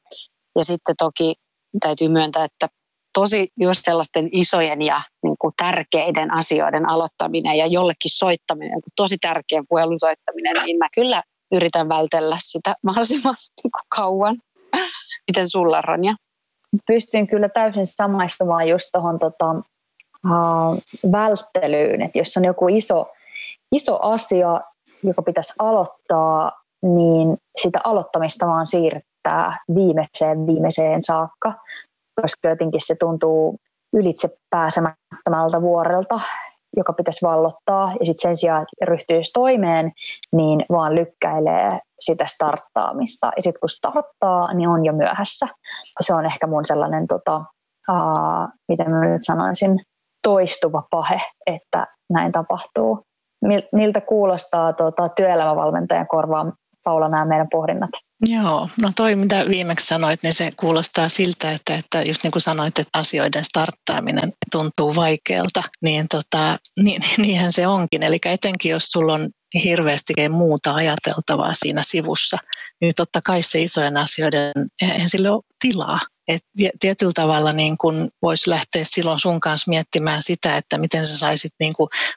Ja 0.58 0.66
sitten 0.66 0.96
toki 0.98 1.36
täytyy 1.80 2.08
myöntää, 2.08 2.44
että 2.44 2.68
tosi 3.13 3.48
just 3.60 3.82
sellaisten 3.84 4.30
isojen 4.32 4.82
ja 4.82 5.01
niin 5.24 5.36
kuin 5.40 5.54
tärkeiden 5.58 6.34
asioiden 6.34 6.90
aloittaminen 6.90 7.58
ja 7.58 7.66
jollekin 7.66 8.12
soittaminen, 8.12 8.80
tosi 8.96 9.18
tärkeän 9.22 9.63
puhelun 9.70 10.00
soittaminen, 10.00 10.56
niin 10.66 10.78
mä 10.78 10.88
kyllä 10.96 11.24
yritän 11.51 11.90
vältellä 11.90 12.36
sitä 12.40 12.74
mahdollisimman 12.84 13.36
niin 13.63 13.72
kuin 13.72 13.88
kauan. 13.96 14.38
Miten 15.28 15.50
sulla, 15.50 15.82
Ronja? 15.82 16.16
Pystyn 16.88 17.28
kyllä 17.28 17.50
täysin 17.50 17.86
samaistumaan 17.86 18.68
just 18.68 18.90
tuohon 18.92 19.20
tota, 19.20 19.51
uh, 20.25 21.12
välttelyyn, 21.12 22.01
että 22.01 22.20
jos 22.20 22.38
on 22.38 22.46
joku 22.46 22.68
iso, 22.68 23.06
iso 23.75 24.00
asia, 24.01 24.62
joka 25.03 25.22
pitäisi 25.22 25.53
aloittaa, 25.60 26.51
niin 26.81 27.38
sitä 27.62 27.79
aloittamista 27.84 28.48
vaan 28.48 28.67
siirtää 28.67 29.58
viimeiseen 29.75 30.48
viimeiseen 30.48 31.01
saakka 31.01 31.53
koska 32.22 32.50
jotenkin 32.50 32.81
se 32.84 32.96
tuntuu 32.96 33.58
ylitse 33.93 34.29
pääsemättömältä 34.50 35.62
vuorelta, 35.62 36.20
joka 36.77 36.93
pitäisi 36.93 37.25
vallottaa, 37.25 37.93
ja 38.00 38.05
sitten 38.05 38.22
sen 38.22 38.38
sijaan 38.38 38.65
ryhtyisi 38.84 39.31
toimeen, 39.34 39.91
niin 40.31 40.65
vaan 40.72 40.96
lykkäilee 40.96 41.79
sitä 42.00 42.25
starttaamista. 42.25 43.31
Ja 43.36 43.43
sitten 43.43 43.60
kun 43.60 43.70
starttaa, 43.70 44.53
niin 44.53 44.70
on 44.70 44.86
jo 44.86 44.93
myöhässä. 44.93 45.48
Se 46.01 46.13
on 46.13 46.25
ehkä 46.25 46.48
mun 46.48 46.65
sellainen, 46.65 47.08
tota, 47.08 47.43
aa, 47.88 48.50
miten 48.67 48.91
mä 48.91 49.05
nyt 49.05 49.22
sanoisin, 49.25 49.79
toistuva 50.24 50.84
pahe, 50.91 51.22
että 51.46 51.86
näin 52.13 52.31
tapahtuu. 52.31 53.03
Miltä 53.71 54.01
kuulostaa 54.01 54.74
tota, 54.74 55.10
työelämävalmentajan 55.10 56.07
korvaan 56.07 56.53
Paula 56.83 57.10
nämä 57.10 57.25
meidän 57.25 57.48
pohdinnat? 57.51 57.89
Joo, 58.25 58.69
no 58.81 58.91
toi 58.95 59.15
mitä 59.15 59.45
viimeksi 59.50 59.88
sanoit, 59.88 60.24
niin 60.24 60.33
se 60.33 60.51
kuulostaa 60.60 61.10
siltä, 61.10 61.51
että, 61.51 61.75
että 61.75 62.03
just 62.03 62.24
niin 62.24 62.31
kuin 62.31 62.41
sanoit, 62.41 62.79
että 62.79 63.00
asioiden 63.00 63.45
starttaaminen 63.45 64.33
tuntuu 64.51 64.95
vaikealta, 64.95 65.63
niin, 65.81 66.05
tota, 66.07 66.60
niin, 66.79 67.01
niinhän 67.17 67.51
se 67.51 67.67
onkin. 67.67 68.03
Eli 68.03 68.19
etenkin 68.25 68.71
jos 68.71 68.86
sulla 68.86 69.13
on 69.13 69.29
hirveästi 69.63 70.13
muuta 70.29 70.75
ajateltavaa 70.75 71.53
siinä 71.53 71.81
sivussa, 71.86 72.38
niin 72.81 72.93
totta 72.95 73.19
kai 73.25 73.43
se 73.43 73.62
isojen 73.62 73.98
asioiden, 73.98 74.51
eihän 74.81 75.10
sille 75.10 75.29
ole 75.29 75.43
tilaa. 75.62 76.00
Et 76.32 76.44
tietyllä 76.80 77.12
tavalla 77.16 77.54
niin 77.54 77.78
kun 77.78 78.10
voisi 78.22 78.50
lähteä 78.50 78.84
silloin 78.86 79.20
sun 79.20 79.40
kanssa 79.40 79.70
miettimään 79.70 80.22
sitä, 80.22 80.58
että 80.58 80.78
miten 80.78 81.08
sä 81.08 81.18
saisit 81.18 81.54
niin 81.60 81.74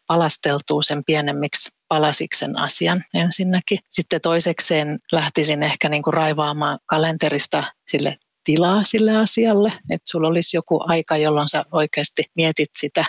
palasteltua 0.06 0.83
sen 0.83 1.04
pienemmiksi 1.04 1.71
palasiksi 1.88 2.38
sen 2.38 2.59
asian 2.59 3.04
ensinnäkin. 3.14 3.78
Sitten 3.90 4.21
toisekseen 4.21 4.99
lähtisin 5.12 5.62
ehkä 5.62 5.88
niin 5.88 6.02
kuin 6.02 6.14
raivaamaan 6.14 6.78
kalenterista 6.87 7.64
sille 7.88 8.18
tilaa 8.44 8.85
sille 8.85 9.16
asialle, 9.16 9.73
että 9.90 10.11
sulla 10.11 10.28
olisi 10.28 10.56
joku 10.56 10.80
aika, 10.87 11.16
jolloin 11.16 11.49
sä 11.49 11.64
oikeasti 11.73 12.25
mietit 12.37 12.71
sitä 12.76 13.04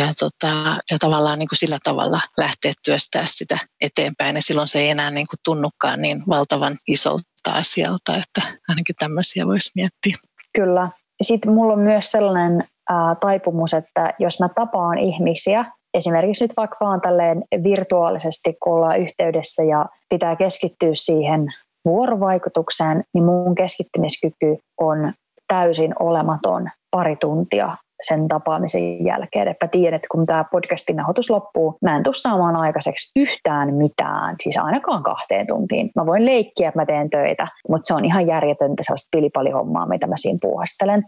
ja, 0.00 0.14
tota, 0.18 0.76
ja 0.90 0.98
tavallaan 0.98 1.38
niin 1.38 1.48
kuin 1.48 1.58
sillä 1.58 1.78
tavalla 1.84 2.20
lähteä 2.36 2.72
työstää 2.84 3.24
sitä 3.26 3.58
eteenpäin. 3.80 4.36
Ja 4.36 4.42
silloin 4.42 4.68
se 4.68 4.78
ei 4.78 4.90
enää 4.90 5.10
niin 5.10 5.26
kuin 5.26 5.38
tunnukaan 5.44 6.02
niin 6.02 6.22
valtavan 6.28 6.76
isolta 6.88 7.50
asialta, 7.52 8.16
että 8.16 8.48
ainakin 8.68 8.94
tämmöisiä 8.98 9.46
voisi 9.46 9.70
miettiä. 9.74 10.16
Kyllä. 10.54 10.88
Sitten 11.22 11.52
mulla 11.52 11.72
on 11.72 11.80
myös 11.80 12.10
sellainen 12.10 12.64
ää, 12.90 13.14
taipumus, 13.14 13.74
että 13.74 14.14
jos 14.18 14.40
mä 14.40 14.48
tapaan 14.48 14.98
ihmisiä, 14.98 15.64
esimerkiksi 15.94 16.44
nyt 16.44 16.52
vaikka 16.56 16.76
vaan 16.80 17.00
tälleen 17.00 17.44
virtuaalisesti, 17.62 18.56
kun 18.62 18.72
ollaan 18.72 19.00
yhteydessä 19.00 19.62
ja 19.62 19.86
pitää 20.08 20.36
keskittyä 20.36 20.90
siihen 20.94 21.46
vuorovaikutukseen, 21.84 23.04
niin 23.14 23.24
mun 23.24 23.54
keskittymiskyky 23.54 24.56
on 24.80 25.12
täysin 25.48 25.94
olematon 25.98 26.70
pari 26.90 27.16
tuntia 27.16 27.76
sen 28.00 28.28
tapaamisen 28.28 29.04
jälkeen. 29.04 29.48
Että 29.48 29.68
tiedän, 29.68 29.96
että 29.96 30.08
kun 30.10 30.24
tämä 30.26 30.44
podcastin 30.52 30.96
nauhoitus 30.96 31.30
loppuu, 31.30 31.78
mä 31.82 31.96
en 31.96 32.02
tule 32.02 32.14
saamaan 32.14 32.56
aikaiseksi 32.56 33.10
yhtään 33.16 33.74
mitään, 33.74 34.34
siis 34.42 34.58
ainakaan 34.58 35.02
kahteen 35.02 35.46
tuntiin. 35.46 35.90
Mä 35.96 36.06
voin 36.06 36.26
leikkiä, 36.26 36.68
että 36.68 36.80
mä 36.80 36.86
teen 36.86 37.10
töitä, 37.10 37.46
mutta 37.68 37.86
se 37.86 37.94
on 37.94 38.04
ihan 38.04 38.26
järjetöntä 38.26 38.82
sellaista 38.82 39.08
pilipalihommaa, 39.16 39.86
mitä 39.86 40.06
mä 40.06 40.14
siinä 40.16 40.38
puuhastelen. 40.42 41.04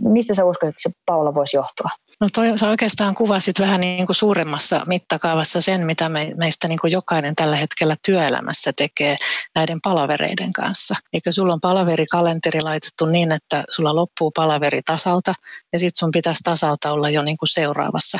Mistä 0.00 0.34
sä 0.34 0.44
uskot, 0.44 0.68
että 0.68 0.82
se 0.82 0.90
Paula 1.06 1.34
voisi 1.34 1.56
johtua? 1.56 1.88
No 2.20 2.28
toi, 2.34 2.58
sä 2.58 2.68
oikeastaan 2.68 3.14
kuvasit 3.14 3.60
vähän 3.60 3.80
niin 3.80 4.06
kuin 4.06 4.16
suuremmassa 4.16 4.80
mittakaavassa 4.86 5.60
sen, 5.60 5.86
mitä 5.86 6.08
me, 6.08 6.32
meistä 6.36 6.68
niin 6.68 6.78
kuin 6.78 6.92
jokainen 6.92 7.34
tällä 7.34 7.56
hetkellä 7.56 7.96
työelämässä 8.06 8.72
tekee 8.76 9.16
näiden 9.54 9.78
palavereiden 9.82 10.52
kanssa. 10.52 10.94
Eikö 11.12 11.32
sulla 11.32 11.54
on 11.54 11.60
palaverikalenteri 11.60 12.62
laitettu 12.62 13.04
niin, 13.04 13.32
että 13.32 13.64
sulla 13.70 13.96
loppuu 13.96 14.30
palaveri 14.30 14.82
tasalta 14.82 15.34
ja 15.72 15.78
sitten 15.78 15.98
sun 15.98 16.10
pitäisi 16.10 16.42
tasalta 16.42 16.92
olla 16.92 17.10
jo 17.10 17.22
niin 17.22 17.36
kuin 17.36 17.48
seuraavassa 17.48 18.18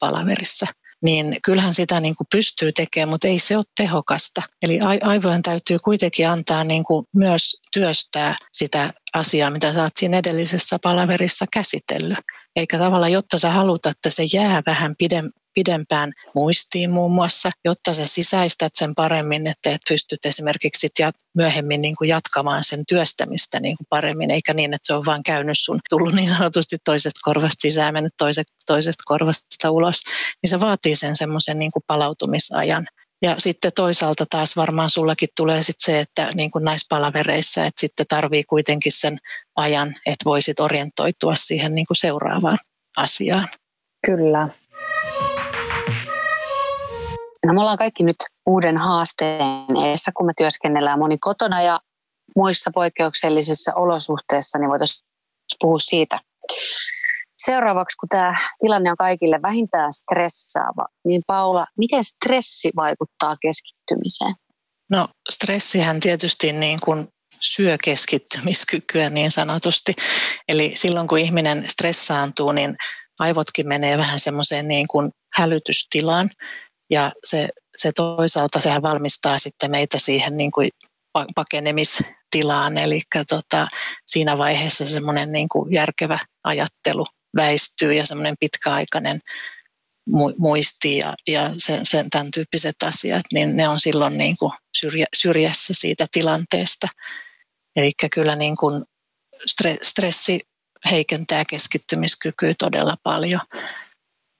palaverissa 0.00 0.66
niin 1.02 1.36
kyllähän 1.44 1.74
sitä 1.74 2.00
niin 2.00 2.16
kuin 2.16 2.26
pystyy 2.32 2.72
tekemään, 2.72 3.08
mutta 3.08 3.28
ei 3.28 3.38
se 3.38 3.56
ole 3.56 3.64
tehokasta. 3.76 4.42
Eli 4.62 4.80
aivojen 5.02 5.42
täytyy 5.42 5.78
kuitenkin 5.78 6.28
antaa 6.28 6.64
niin 6.64 6.84
kuin 6.84 7.06
myös 7.16 7.56
työstää 7.72 8.36
sitä 8.52 8.92
asiaa, 9.14 9.50
mitä 9.50 9.72
sä 9.72 9.82
oot 9.82 9.92
siinä 9.96 10.18
edellisessä 10.18 10.78
palaverissa 10.82 11.44
käsitellyt. 11.52 12.18
Eikä 12.56 12.78
tavallaan, 12.78 13.12
jotta 13.12 13.38
sä 13.38 13.50
haluat, 13.50 13.86
että 13.86 14.10
se 14.10 14.22
jää 14.32 14.62
vähän 14.66 14.94
pidempään 15.54 16.12
muistiin 16.34 16.90
muun 16.90 17.12
muassa, 17.12 17.50
jotta 17.64 17.94
sä 17.94 18.06
sisäistät 18.06 18.72
sen 18.74 18.94
paremmin, 18.94 19.46
että 19.46 19.70
et 19.70 19.80
pystyt 19.88 20.26
esimerkiksi 20.26 20.88
myöhemmin 21.34 21.80
niin 21.80 21.96
kuin 21.96 22.08
jatkamaan 22.08 22.64
sen 22.64 22.84
työstämistä 22.88 23.60
niin 23.60 23.76
kuin 23.76 23.86
paremmin, 23.90 24.30
eikä 24.30 24.54
niin, 24.54 24.74
että 24.74 24.86
se 24.86 24.94
on 24.94 25.06
vaan 25.06 25.22
käynyt 25.22 25.58
sun, 25.58 25.80
tullut 25.88 26.14
niin 26.14 26.34
sanotusti 26.36 26.76
toisesta 26.84 27.20
korvasta 27.22 27.60
sisään, 27.60 27.94
mennyt 27.94 28.14
toise, 28.18 28.42
toisesta 28.66 29.02
korvasta 29.06 29.70
ulos, 29.70 30.02
niin 30.42 30.50
se 30.50 30.60
vaatii 30.60 30.94
sen 30.94 31.16
semmoisen 31.16 31.58
niin 31.58 31.70
palautumisajan. 31.86 32.86
Ja 33.22 33.34
sitten 33.38 33.72
toisaalta 33.72 34.24
taas 34.30 34.56
varmaan 34.56 34.90
sullakin 34.90 35.28
tulee 35.36 35.62
sitten 35.62 35.94
se, 35.94 36.00
että 36.00 36.30
niin 36.34 36.50
kuin 36.50 36.64
näissä 36.64 36.86
palavereissa, 36.88 37.66
että 37.66 37.80
sitten 37.80 38.06
tarvii 38.08 38.44
kuitenkin 38.44 38.92
sen 38.92 39.18
ajan, 39.56 39.88
että 39.88 40.24
voisit 40.24 40.60
orientoitua 40.60 41.34
siihen 41.36 41.74
niin 41.74 41.86
kuin 41.86 41.96
seuraavaan 41.96 42.58
asiaan. 42.96 43.48
Kyllä. 44.06 44.48
No 47.46 47.54
me 47.54 47.60
ollaan 47.60 47.78
kaikki 47.78 48.02
nyt 48.02 48.16
uuden 48.46 48.76
haasteen 48.76 49.76
eessä, 49.84 50.12
kun 50.16 50.26
me 50.26 50.32
työskennellään 50.36 50.98
moni 50.98 51.18
kotona 51.18 51.62
ja 51.62 51.80
muissa 52.36 52.70
poikkeuksellisissa 52.74 53.72
olosuhteissa, 53.74 54.58
niin 54.58 54.70
voitaisiin 54.70 55.06
puhua 55.60 55.78
siitä. 55.78 56.18
Seuraavaksi, 57.50 57.96
kun 57.96 58.08
tämä 58.08 58.34
tilanne 58.58 58.90
on 58.90 58.96
kaikille 58.96 59.42
vähintään 59.42 59.92
stressaava, 59.92 60.86
niin 61.04 61.22
Paula, 61.26 61.64
miten 61.78 62.04
stressi 62.04 62.70
vaikuttaa 62.76 63.32
keskittymiseen? 63.42 64.34
No 64.90 65.08
stressihän 65.30 66.00
tietysti 66.00 66.52
niin 66.52 66.80
kuin 66.84 67.08
syö 67.40 67.76
keskittymiskykyä 67.84 69.10
niin 69.10 69.30
sanotusti. 69.30 69.92
Eli 70.48 70.72
silloin 70.74 71.08
kun 71.08 71.18
ihminen 71.18 71.64
stressaantuu, 71.68 72.52
niin 72.52 72.76
aivotkin 73.18 73.68
menee 73.68 73.98
vähän 73.98 74.20
semmoiseen 74.20 74.68
niin 74.68 74.88
kuin 74.88 75.10
hälytystilaan 75.34 76.30
ja 76.90 77.12
se, 77.24 77.48
se 77.76 77.92
toisaalta 77.92 78.60
sehän 78.60 78.82
valmistaa 78.82 79.38
sitten 79.38 79.70
meitä 79.70 79.98
siihen 79.98 80.36
niin 80.36 80.50
kuin 80.50 80.70
pakenemistilaan, 81.34 82.78
eli 82.78 83.00
tota, 83.28 83.68
siinä 84.06 84.38
vaiheessa 84.38 84.86
semmoinen 84.86 85.32
niin 85.32 85.48
kuin 85.48 85.72
järkevä 85.72 86.18
ajattelu 86.44 87.04
väistyy 87.38 87.92
ja 87.94 88.06
semmoinen 88.06 88.34
pitkäaikainen 88.40 89.20
muisti 90.38 90.96
ja, 90.96 91.14
ja 91.26 91.50
sen, 91.58 91.86
sen, 91.86 92.10
tämän 92.10 92.30
tyyppiset 92.30 92.76
asiat, 92.84 93.24
niin 93.32 93.56
ne 93.56 93.68
on 93.68 93.80
silloin 93.80 94.18
niin 94.18 94.36
kuin 94.36 94.52
syrjä, 94.76 95.06
syrjässä 95.16 95.74
siitä 95.76 96.06
tilanteesta. 96.12 96.88
Eli 97.76 97.92
kyllä 98.12 98.36
niin 98.36 98.56
kuin 98.56 98.84
stressi 99.82 100.40
heikentää 100.90 101.44
keskittymiskykyä 101.44 102.54
todella 102.58 102.96
paljon. 103.02 103.40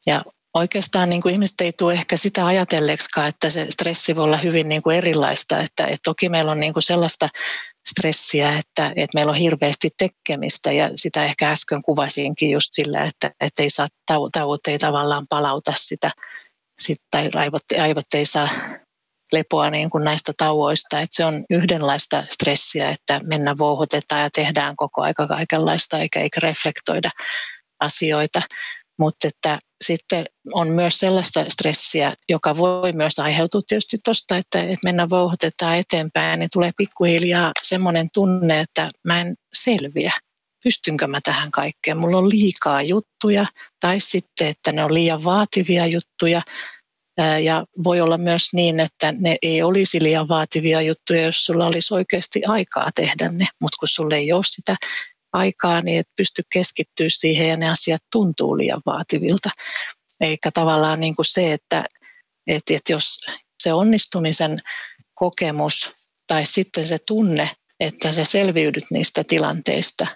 Ja 0.07 0.23
oikeastaan 0.55 1.11
niin 1.11 1.23
kuin 1.23 1.33
ihmiset 1.33 1.61
ei 1.61 1.73
tule 1.73 1.93
ehkä 1.93 2.17
sitä 2.17 2.47
ajatelleeksikaan, 2.47 3.29
että 3.29 3.51
se 3.51 3.67
stressi 3.71 4.17
voi 4.17 4.25
olla 4.25 4.37
hyvin 4.37 4.69
niin 4.69 4.83
kuin 4.83 4.97
erilaista. 4.97 5.61
Että, 5.61 5.87
että 5.87 5.99
toki 6.05 6.29
meillä 6.29 6.53
on 6.53 6.61
niin 6.61 6.73
kuin 6.73 6.83
sellaista 6.83 7.29
stressiä, 7.89 8.59
että, 8.59 8.93
että 8.97 9.15
meillä 9.15 9.31
on 9.31 9.37
hirveästi 9.37 9.89
tekemistä 9.99 10.73
ja 10.73 10.91
sitä 10.97 11.25
ehkä 11.25 11.51
äsken 11.51 11.83
kuvasinkin 11.83 12.51
just 12.51 12.69
sillä, 12.73 13.03
että, 13.03 13.31
että 13.41 13.63
ei 13.63 13.71
saa, 13.71 13.89
tauot 14.33 14.67
ei 14.69 14.79
tavallaan 14.79 15.27
palauta 15.29 15.73
sitä, 15.77 16.11
sit, 16.81 16.99
tai 17.11 17.31
aivot, 17.35 17.63
aivot 17.83 18.15
ei 18.15 18.27
saa 18.27 18.49
lepoa 19.33 19.71
niin 19.71 19.91
kuin 19.91 20.05
näistä 20.05 20.33
tauoista, 20.37 21.01
että 21.01 21.17
se 21.17 21.25
on 21.25 21.45
yhdenlaista 21.51 22.25
stressiä, 22.31 22.91
että 22.91 23.21
mennä 23.25 23.59
vouhotetaan 23.59 24.23
ja 24.23 24.31
tehdään 24.31 24.77
koko 24.77 25.03
aika 25.03 25.27
kaikenlaista 25.27 25.99
eikä, 25.99 26.21
eikä 26.21 26.41
reflektoida 26.41 27.11
asioita. 27.81 28.43
Mutta 28.99 29.29
että 29.29 29.59
sitten 29.85 30.27
on 30.53 30.69
myös 30.69 30.99
sellaista 30.99 31.45
stressiä, 31.49 32.13
joka 32.29 32.57
voi 32.57 32.93
myös 32.93 33.19
aiheutua 33.19 33.61
tietysti 33.69 33.97
tuosta, 34.05 34.37
että, 34.37 34.61
että 34.61 34.85
mennään 34.85 35.11
vouhotetaan 35.11 35.79
eteenpäin, 35.79 36.41
niin 36.41 36.51
tulee 36.53 36.71
pikkuhiljaa 36.77 37.53
semmoinen 37.63 38.09
tunne, 38.15 38.61
että 38.61 38.91
mä 39.05 39.21
en 39.21 39.35
selviä. 39.55 40.13
Pystynkö 40.65 41.07
mä 41.07 41.21
tähän 41.21 41.51
kaikkeen? 41.51 41.97
Mulla 41.97 42.19
on 42.19 42.29
liikaa 42.29 42.83
juttuja, 42.83 43.47
tai 43.81 44.01
sitten, 44.01 44.47
että 44.47 44.73
ne 44.73 44.85
on 44.85 44.95
liian 44.95 45.25
vaativia 45.25 45.87
juttuja, 45.87 46.43
ja 47.43 47.65
voi 47.85 48.01
olla 48.01 48.19
myös 48.19 48.49
niin, 48.53 48.81
että 48.81 49.13
ne 49.13 49.37
ei 49.43 49.63
olisi 49.63 50.03
liian 50.03 50.29
vaativia 50.29 50.83
juttuja, 50.83 51.23
jos 51.23 51.45
sulla 51.45 51.67
olisi 51.67 51.95
oikeasti 51.95 52.43
aikaa 52.45 52.91
tehdä 52.95 53.29
ne, 53.29 53.47
mutta 53.61 53.77
kun 53.81 53.89
sulla 53.89 54.17
ei 54.17 54.33
ole 54.33 54.43
sitä 54.45 54.77
aikaa, 55.33 55.81
niin 55.81 56.01
et 56.01 56.09
pysty 56.17 56.43
keskittyä 56.53 57.07
siihen 57.09 57.49
ja 57.49 57.57
ne 57.57 57.69
asiat 57.69 58.03
tuntuu 58.13 58.59
liian 58.59 58.83
vaativilta. 58.87 59.51
Eikä 60.21 60.51
tavallaan 60.51 61.01
niin 61.01 61.17
kuin 61.17 61.27
se, 61.27 61.53
että, 61.53 61.85
että, 62.47 62.75
että 62.75 62.93
jos 62.93 63.21
se 63.63 63.73
onnistumisen 63.73 64.59
kokemus 65.15 65.93
tai 66.27 66.45
sitten 66.45 66.87
se 66.87 66.99
tunne, 67.07 67.51
että 67.81 68.13
sä 68.13 68.25
selviydyt 68.25 68.85
niistä 68.91 69.25
tilanteista, 69.25 70.07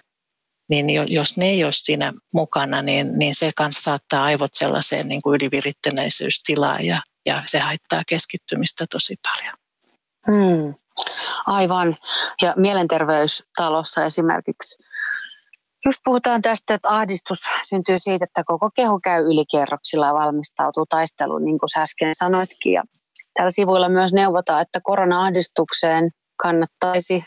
niin 0.69 0.85
jos 1.07 1.37
ne 1.37 1.49
ei 1.49 1.63
ole 1.63 1.71
siinä 1.71 2.13
mukana, 2.33 2.81
niin, 2.81 3.19
niin 3.19 3.35
se 3.35 3.51
kanssa 3.55 3.81
saattaa 3.81 4.23
aivot 4.23 4.53
sellaiseen 4.53 5.07
niin 5.07 5.21
kuin 5.21 5.35
yliviritteneisystilaan 5.35 6.85
ja, 6.85 7.01
ja 7.25 7.43
se 7.45 7.59
haittaa 7.59 8.03
keskittymistä 8.07 8.85
tosi 8.91 9.15
paljon. 9.23 9.57
Hmm. 10.27 10.82
Aivan. 11.47 11.95
Ja 12.41 12.53
mielenterveystalossa 12.57 14.05
esimerkiksi 14.05 14.83
Just 15.85 15.99
puhutaan 16.05 16.41
tästä, 16.41 16.73
että 16.73 16.89
ahdistus 16.89 17.39
syntyy 17.69 17.95
siitä, 17.97 18.23
että 18.25 18.43
koko 18.45 18.69
keho 18.75 18.99
käy 19.03 19.23
ylikerroksilla 19.23 20.07
ja 20.07 20.13
valmistautuu 20.13 20.85
taisteluun, 20.89 21.45
niin 21.45 21.59
kuin 21.59 21.69
sä 21.69 21.81
äsken 21.81 22.15
sanoitkin. 22.15 22.73
Ja 22.73 22.83
täällä 23.33 23.51
sivuilla 23.51 23.89
myös 23.89 24.13
neuvotaan, 24.13 24.61
että 24.61 24.79
korona-ahdistukseen 24.83 26.09
kannattaisi, 26.35 27.23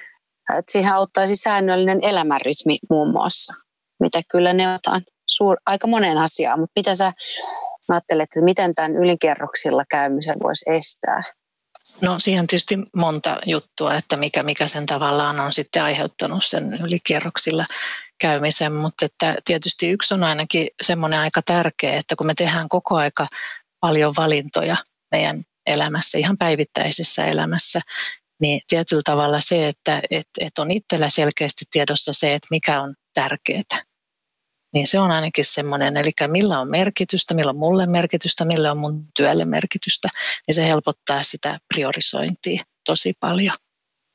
että 0.59 0.72
siihen 0.72 0.92
auttaisi 0.92 1.37
säännöllinen 1.37 2.05
elämänrytmi 2.05 2.79
muun 2.90 3.12
muassa, 3.12 3.52
mitä 4.00 4.20
kyllä 4.31 4.52
neuvotaan 4.52 5.02
suur, 5.26 5.57
aika 5.66 5.87
moneen 5.87 6.18
asiaan. 6.18 6.61
Mutta 6.61 6.72
mitä 6.76 6.94
sä 6.94 7.12
ajattelet, 7.90 8.22
että 8.22 8.44
miten 8.44 8.74
tämän 8.74 8.96
ylikerroksilla 8.96 9.85
käymisen 9.90 10.37
voisi 10.42 10.70
estää? 10.70 11.22
No 12.03 12.19
siihen 12.19 12.47
tietysti 12.47 12.79
monta 12.97 13.37
juttua, 13.47 13.95
että 13.95 14.17
mikä, 14.17 14.43
mikä 14.43 14.69
sen 14.69 14.87
tavallaan 14.87 15.41
on 15.41 15.53
sitten 15.53 15.83
aiheuttanut 15.83 16.45
sen 16.45 16.79
ylikierroksilla 16.85 17.67
käymisen, 18.21 18.73
mutta 18.73 19.07
että 19.07 19.37
tietysti 19.45 19.89
yksi 19.89 20.15
on 20.15 20.25
ainakin 20.25 20.69
semmoinen 20.83 21.19
aika 21.19 21.43
tärkeä, 21.43 21.97
että 21.97 22.17
kun 22.17 22.27
me 22.27 22.35
tehdään 22.35 22.69
koko 22.69 22.97
aika 22.97 23.27
paljon 23.81 24.15
valintoja 24.17 24.77
meidän 25.11 25.43
elämässä, 25.67 26.19
ihan 26.19 26.39
päivittäisessä 26.39 27.25
elämässä, 27.25 27.81
niin 28.41 28.61
tietyllä 28.69 29.03
tavalla 29.05 29.41
se, 29.41 29.69
että 29.69 30.03
et, 30.11 30.29
et 30.41 30.59
on 30.59 30.71
itsellä 30.71 31.11
selkeästi 31.11 31.65
tiedossa 31.71 32.13
se, 32.13 32.35
että 32.35 32.49
mikä 32.51 32.81
on 32.81 32.95
tärkeää 33.15 33.63
niin 34.77 34.87
se 34.87 34.99
on 35.01 35.11
ainakin 35.11 35.45
semmoinen, 35.45 35.97
eli 35.97 36.11
millä 36.27 36.61
on 36.61 36.71
merkitystä, 36.71 37.35
millä 37.35 37.51
on 37.51 37.57
mulle 37.57 37.87
merkitystä, 37.87 38.45
millä 38.45 38.71
on 38.71 38.79
mun 38.79 39.07
työlle 39.17 39.45
merkitystä, 39.45 40.09
niin 40.47 40.55
se 40.55 40.67
helpottaa 40.67 41.23
sitä 41.23 41.59
priorisointia 41.75 42.62
tosi 42.87 43.15
paljon. 43.21 43.57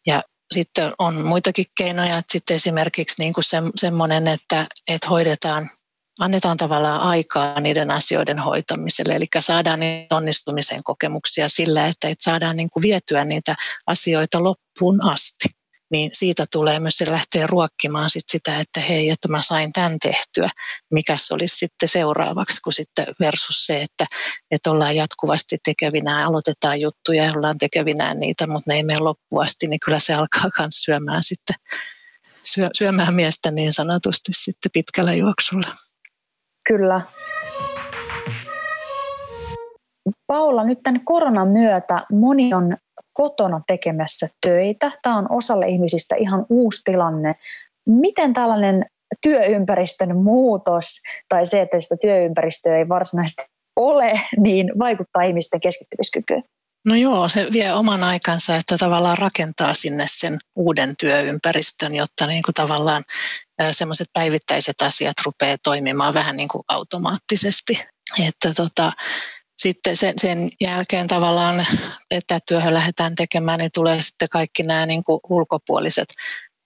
Ja 0.07 0.23
sitten 0.53 0.93
on 0.99 1.25
muitakin 1.25 1.65
keinoja, 1.77 2.17
että 2.17 2.31
sitten 2.31 2.55
esimerkiksi 2.55 3.15
niin 3.19 3.33
kuin 3.33 3.43
se, 3.43 3.57
semmoinen, 3.75 4.27
että, 4.27 4.67
että 4.87 5.09
hoidetaan, 5.09 5.69
annetaan 6.19 6.57
tavallaan 6.57 7.01
aikaa 7.01 7.59
niiden 7.59 7.91
asioiden 7.91 8.39
hoitamiselle, 8.39 9.15
eli 9.15 9.27
saadaan 9.39 9.79
niitä 9.79 10.15
onnistumisen 10.15 10.83
kokemuksia 10.83 11.49
sillä, 11.49 11.87
että, 11.87 12.07
että 12.07 12.23
saadaan 12.23 12.57
niin 12.57 12.69
kuin 12.69 12.83
vietyä 12.83 13.25
niitä 13.25 13.55
asioita 13.87 14.43
loppuun 14.43 15.09
asti 15.09 15.60
niin 15.91 16.09
siitä 16.13 16.45
tulee 16.51 16.79
myös 16.79 16.97
se 16.97 17.11
lähtee 17.11 17.47
ruokkimaan 17.47 18.09
sit 18.09 18.23
sitä, 18.31 18.59
että 18.59 18.79
hei, 18.79 19.09
että 19.09 19.27
mä 19.27 19.41
sain 19.41 19.73
tämän 19.73 19.99
tehtyä, 19.99 20.49
mikä 20.91 21.17
se 21.17 21.33
olisi 21.33 21.57
sitten 21.57 21.89
seuraavaksi, 21.89 22.61
kun 22.61 22.73
sitten 22.73 23.05
versus 23.19 23.65
se, 23.65 23.81
että, 23.81 24.05
että 24.51 24.71
ollaan 24.71 24.95
jatkuvasti 24.95 25.57
tekevinään, 25.63 26.25
aloitetaan 26.25 26.81
juttuja 26.81 27.23
ja 27.23 27.33
ollaan 27.35 27.57
tekevinään 27.57 28.19
niitä, 28.19 28.47
mutta 28.47 28.71
ne 28.71 28.75
ei 28.75 28.83
mene 28.83 28.99
loppuasti, 28.99 29.67
niin 29.67 29.79
kyllä 29.85 29.99
se 29.99 30.13
alkaa 30.13 30.49
myös 30.59 30.75
syömään 30.75 31.23
sitten, 31.23 31.55
syö, 32.43 32.69
syömään 32.77 33.13
miestä 33.13 33.51
niin 33.51 33.73
sanotusti 33.73 34.31
sitten 34.33 34.71
pitkällä 34.73 35.13
juoksulla. 35.13 35.67
Kyllä. 36.67 37.01
Paula, 40.27 40.63
nyt 40.63 40.79
tämän 40.83 41.05
koronan 41.05 41.47
myötä 41.47 42.05
moni 42.11 42.53
on 42.53 42.77
kotona 43.13 43.61
tekemässä 43.67 44.27
töitä. 44.47 44.91
Tämä 45.01 45.17
on 45.17 45.27
osalle 45.29 45.67
ihmisistä 45.67 46.15
ihan 46.15 46.45
uusi 46.49 46.81
tilanne. 46.85 47.35
Miten 47.85 48.33
tällainen 48.33 48.85
työympäristön 49.21 50.17
muutos 50.17 51.01
tai 51.29 51.45
se, 51.45 51.61
että 51.61 51.79
sitä 51.79 51.95
työympäristöä 52.01 52.77
ei 52.77 52.89
varsinaisesti 52.89 53.43
ole, 53.75 54.21
niin 54.37 54.71
vaikuttaa 54.79 55.23
ihmisten 55.23 55.59
keskittymiskykyyn? 55.59 56.43
No 56.85 56.95
joo, 56.95 57.29
se 57.29 57.47
vie 57.53 57.73
oman 57.73 58.03
aikansa, 58.03 58.55
että 58.55 58.77
tavallaan 58.77 59.17
rakentaa 59.17 59.73
sinne 59.73 60.05
sen 60.07 60.37
uuden 60.55 60.93
työympäristön, 60.99 61.95
jotta 61.95 62.27
niin 62.27 62.43
kuin 62.43 62.53
tavallaan 62.53 63.03
semmoiset 63.71 64.07
päivittäiset 64.13 64.81
asiat 64.81 65.15
rupeaa 65.25 65.57
toimimaan 65.63 66.13
vähän 66.13 66.37
niin 66.37 66.49
kuin 66.49 66.63
automaattisesti. 66.67 67.85
Että 68.27 68.53
tota, 68.53 68.91
sitten 69.61 69.97
sen, 69.97 70.13
sen 70.21 70.49
jälkeen 70.61 71.07
tavallaan, 71.07 71.67
että 72.11 72.39
työhön 72.47 72.73
lähdetään 72.73 73.15
tekemään, 73.15 73.59
niin 73.59 73.71
tulee 73.73 74.01
sitten 74.01 74.29
kaikki 74.29 74.63
nämä 74.63 74.85
niin 74.85 75.03
kuin 75.03 75.19
ulkopuoliset 75.29 76.09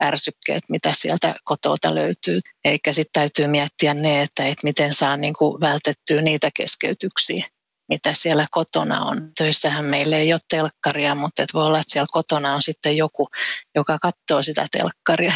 ärsykkeet, 0.04 0.64
mitä 0.70 0.94
sieltä 0.94 1.36
kotota 1.44 1.96
löytyy. 1.96 2.40
Eli 2.66 2.80
sitten 2.92 3.14
täytyy 3.14 3.48
miettiä 3.48 3.94
ne, 3.94 4.22
että, 4.22 4.48
että 4.48 4.64
miten 4.64 4.94
saa 4.94 5.18
niin 5.18 5.34
kuin 5.34 5.62
vältettyä 5.62 6.22
niitä 6.22 6.50
keskeytyksiä, 6.56 7.46
mitä 7.90 8.14
siellä 8.14 8.48
kotona 8.52 9.02
on. 9.02 9.32
Töissähän 9.38 9.86
meillä 9.86 10.18
ei 10.18 10.34
ole 10.34 10.42
telkkaria, 10.50 11.16
mutta 11.16 11.44
et 11.44 11.54
voi 11.54 11.66
olla, 11.66 11.80
että 11.80 11.92
siellä 11.94 12.08
kotona 12.12 12.56
on 12.56 12.64
sitten 12.64 12.98
joku, 12.98 13.28
joka 13.76 14.00
katsoo 14.00 14.42
sitä 14.42 14.68
telkkaria. 14.72 15.34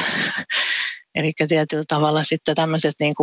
Eli 1.15 1.33
tietyllä 1.47 1.83
tavalla 1.87 2.23
sitten 2.23 2.55
tämmöiset 2.55 2.95
niin 2.99 3.15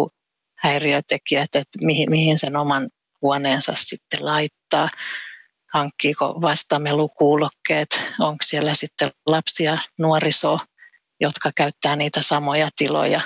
häiriötekijät, 0.59 1.55
että 1.55 1.79
mihin, 1.85 2.11
mihin 2.11 2.39
sen 2.39 2.57
oman 2.57 2.89
huoneensa 3.23 3.73
sitten 3.77 4.25
laittaa, 4.25 4.89
hankkiiko 5.75 6.39
vastamelukuulokkeet, 6.43 7.89
onko 8.21 8.39
siellä 8.45 8.75
sitten 8.75 9.11
lapsia, 9.27 9.79
nuorisoa 9.99 10.59
jotka 11.21 11.51
käyttää 11.57 11.97
niitä 11.97 12.23
samoja 12.23 12.69
tiloja? 12.77 13.21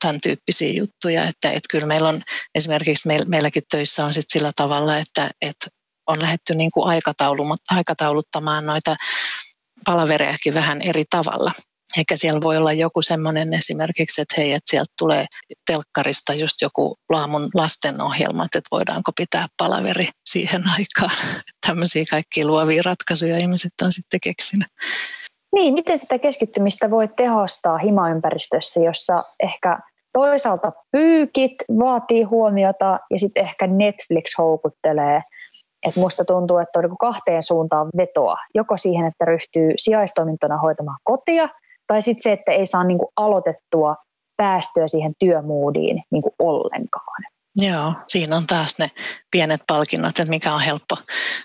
Tämän 0.00 0.20
tyyppisiä 0.20 0.72
juttuja, 0.72 1.24
että, 1.24 1.48
että 1.50 1.68
kyllä 1.70 1.86
meillä 1.86 2.08
on 2.08 2.22
esimerkiksi 2.54 3.08
meilläkin 3.26 3.62
töissä 3.70 4.04
on 4.04 4.14
sit 4.14 4.24
sillä 4.28 4.52
tavalla, 4.56 4.98
että, 4.98 5.30
että 5.40 5.66
on 6.06 6.22
lähdetty 6.22 6.54
niin 6.54 6.70
kuin 6.70 7.02
aikatauluttamaan 7.70 8.66
noita 8.66 8.96
palaverejakin 9.84 10.54
vähän 10.54 10.82
eri 10.82 11.04
tavalla. 11.10 11.52
Eikä 11.96 12.16
siellä 12.16 12.40
voi 12.40 12.56
olla 12.56 12.72
joku 12.72 13.02
semmoinen 13.02 13.54
esimerkiksi, 13.54 14.20
että 14.20 14.34
hei, 14.38 14.52
että 14.52 14.70
sieltä 14.70 14.92
tulee 14.98 15.26
telkkarista 15.66 16.34
just 16.34 16.54
joku 16.62 16.96
laamun 17.08 17.48
lastenohjelmat, 17.54 18.54
että 18.54 18.68
voidaanko 18.70 19.12
pitää 19.16 19.46
palaveri 19.56 20.08
siihen 20.26 20.62
aikaan. 20.68 21.16
Tämmöisiä 21.66 22.04
kaikki 22.10 22.44
luovia 22.44 22.82
ratkaisuja 22.84 23.38
ihmiset 23.38 23.72
on 23.82 23.92
sitten 23.92 24.20
keksinyt. 24.20 24.68
Niin, 25.54 25.74
miten 25.74 25.98
sitä 25.98 26.18
keskittymistä 26.18 26.90
voi 26.90 27.08
tehostaa 27.08 27.78
himaympäristössä, 27.78 28.80
jossa 28.80 29.24
ehkä 29.42 29.78
toisaalta 30.12 30.72
pyykit 30.92 31.54
vaatii 31.78 32.22
huomiota 32.22 32.98
ja 33.10 33.18
sitten 33.18 33.44
ehkä 33.44 33.66
Netflix 33.66 34.38
houkuttelee. 34.38 35.20
Et 35.88 35.96
musta 35.96 36.24
tuntuu, 36.24 36.58
että 36.58 36.78
on 36.78 36.82
niinku 36.82 36.96
kahteen 36.96 37.42
suuntaan 37.42 37.88
vetoa. 37.96 38.36
Joko 38.54 38.76
siihen, 38.76 39.06
että 39.06 39.24
ryhtyy 39.24 39.70
sijaistoimintona 39.76 40.58
hoitamaan 40.58 40.98
kotia, 41.04 41.48
tai 41.86 42.02
sitten 42.02 42.22
se, 42.22 42.32
että 42.32 42.52
ei 42.52 42.66
saa 42.66 42.84
niinku 42.84 43.12
aloitettua 43.16 43.96
päästöä 44.36 44.88
siihen 44.88 45.12
työmoodiin 45.18 46.02
niinku 46.10 46.34
ollenkaan. 46.38 47.24
Joo, 47.56 47.92
siinä 48.08 48.36
on 48.36 48.46
taas 48.46 48.78
ne 48.78 48.90
pienet 49.30 49.60
palkinnot, 49.66 50.08
että 50.20 50.30
mikä 50.30 50.54
on 50.54 50.60
helppo 50.60 50.96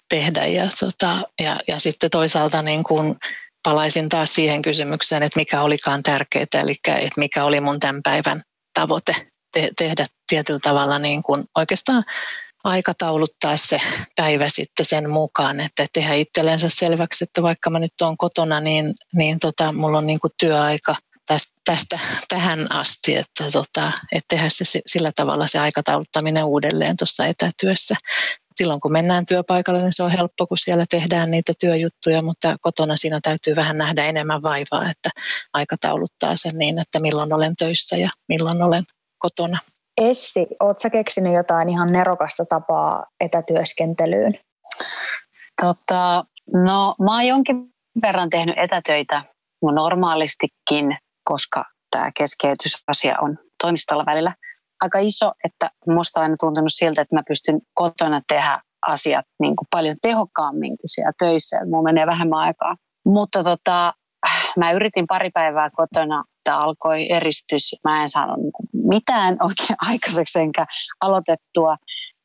tehdä. 0.09 0.45
Ja, 0.45 0.67
tota, 0.79 1.21
ja, 1.41 1.59
ja 1.67 1.79
sitten 1.79 2.09
toisaalta 2.09 2.61
niin 2.61 2.83
kun 2.83 3.17
palaisin 3.63 4.09
taas 4.09 4.35
siihen 4.35 4.61
kysymykseen, 4.61 5.23
että 5.23 5.39
mikä 5.39 5.61
olikaan 5.61 6.03
tärkeää, 6.03 6.45
eli 6.63 6.75
että 6.87 7.19
mikä 7.19 7.43
oli 7.43 7.61
mun 7.61 7.79
tämän 7.79 8.01
päivän 8.03 8.41
tavoite 8.73 9.15
te- 9.53 9.69
tehdä 9.77 10.05
tietyllä 10.27 10.59
tavalla 10.63 10.99
niin 10.99 11.23
kuin 11.23 11.43
oikeastaan 11.57 12.03
aikatauluttaa 12.63 13.57
se 13.57 13.81
päivä 14.15 14.49
sitten 14.49 14.85
sen 14.85 15.09
mukaan, 15.09 15.59
että 15.59 15.85
tehdä 15.93 16.13
itsellensä 16.13 16.69
selväksi, 16.69 17.23
että 17.23 17.41
vaikka 17.41 17.69
mä 17.69 17.79
nyt 17.79 18.01
olen 18.01 18.17
kotona, 18.17 18.59
niin, 18.59 18.93
niin 19.13 19.39
tota, 19.39 19.71
mulla 19.71 19.97
on 19.97 20.07
niin 20.07 20.19
kuin 20.19 20.33
työaika 20.39 20.95
tästä, 21.25 21.53
tästä 21.65 21.99
tähän 22.27 22.71
asti, 22.71 23.15
että, 23.15 23.51
tota, 23.51 23.91
että 24.11 24.35
tehdä 24.35 24.49
se 24.49 24.79
sillä 24.85 25.11
tavalla 25.15 25.47
se 25.47 25.59
aikatauluttaminen 25.59 26.43
uudelleen 26.43 26.97
tuossa 26.97 27.25
etätyössä 27.25 27.95
silloin 28.59 28.79
kun 28.79 28.91
mennään 28.91 29.25
työpaikalle, 29.25 29.79
niin 29.79 29.93
se 29.93 30.03
on 30.03 30.11
helppo, 30.11 30.47
kun 30.47 30.57
siellä 30.57 30.85
tehdään 30.89 31.31
niitä 31.31 31.53
työjuttuja, 31.59 32.21
mutta 32.21 32.55
kotona 32.61 32.95
siinä 32.95 33.19
täytyy 33.23 33.55
vähän 33.55 33.77
nähdä 33.77 34.05
enemmän 34.05 34.41
vaivaa, 34.41 34.89
että 34.89 35.09
aikatauluttaa 35.53 36.35
sen 36.35 36.51
niin, 36.57 36.79
että 36.79 36.99
milloin 36.99 37.33
olen 37.33 37.55
töissä 37.55 37.97
ja 37.97 38.09
milloin 38.27 38.61
olen 38.61 38.83
kotona. 39.17 39.57
Essi, 39.99 40.47
ootko 40.59 40.89
keksinyt 40.91 41.33
jotain 41.33 41.69
ihan 41.69 41.89
nerokasta 41.91 42.45
tapaa 42.45 43.05
etätyöskentelyyn? 43.19 44.33
Tota, 45.61 46.23
no, 46.53 46.95
mä 47.05 47.15
oon 47.15 47.27
jonkin 47.27 47.55
verran 48.01 48.29
tehnyt 48.29 48.55
etätöitä 48.57 49.23
normaalistikin, 49.61 50.97
koska 51.23 51.63
tämä 51.91 52.11
keskeytysasia 52.17 53.15
on 53.21 53.37
toimistolla 53.63 54.03
välillä– 54.05 54.33
aika 54.81 54.99
iso, 54.99 55.31
että 55.43 55.69
musta 55.87 56.19
on 56.19 56.23
aina 56.23 56.35
tuntunut 56.39 56.73
siltä, 56.73 57.01
että 57.01 57.15
mä 57.15 57.23
pystyn 57.27 57.61
kotona 57.73 58.21
tehdä 58.27 58.59
asiat 58.87 59.25
niin 59.39 59.55
kuin 59.55 59.67
paljon 59.71 59.95
tehokkaammin 60.01 60.77
kuin 60.77 60.89
siellä 60.89 61.11
töissä. 61.19 61.65
Mulla 61.65 61.83
menee 61.83 62.07
vähemmän 62.07 62.39
aikaa. 62.39 62.75
Mutta 63.05 63.43
tota, 63.43 63.93
mä 64.57 64.71
yritin 64.71 65.07
pari 65.07 65.29
päivää 65.33 65.69
kotona, 65.69 66.23
että 66.37 66.57
alkoi 66.57 67.11
eristys. 67.11 67.75
Mä 67.83 68.03
en 68.03 68.09
saanut 68.09 68.37
niin 68.37 68.51
mitään 68.89 69.37
oikein 69.47 69.77
aikaiseksi 69.91 70.39
enkä 70.39 70.65
aloitettua. 71.01 71.75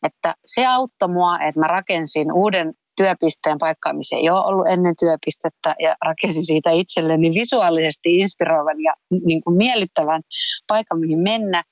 Että 0.02 0.34
se 0.46 0.66
auttoi 0.66 1.08
mua, 1.08 1.38
että 1.40 1.60
mä 1.60 1.66
rakensin 1.66 2.32
uuden 2.32 2.72
työpisteen 2.96 3.58
paikkaa, 3.58 3.92
missä 3.92 4.16
ei 4.16 4.30
ole 4.30 4.44
ollut 4.44 4.68
ennen 4.68 4.94
työpistettä 4.98 5.74
ja 5.78 5.94
rakensin 6.04 6.46
siitä 6.46 6.70
itselleni 6.70 7.30
visuaalisesti 7.30 8.16
inspiroivan 8.16 8.82
ja 8.82 8.94
niin 9.24 9.40
kuin 9.44 9.56
miellyttävän 9.56 10.22
paikan, 10.68 11.00
mihin 11.00 11.18
mennä. 11.18 11.64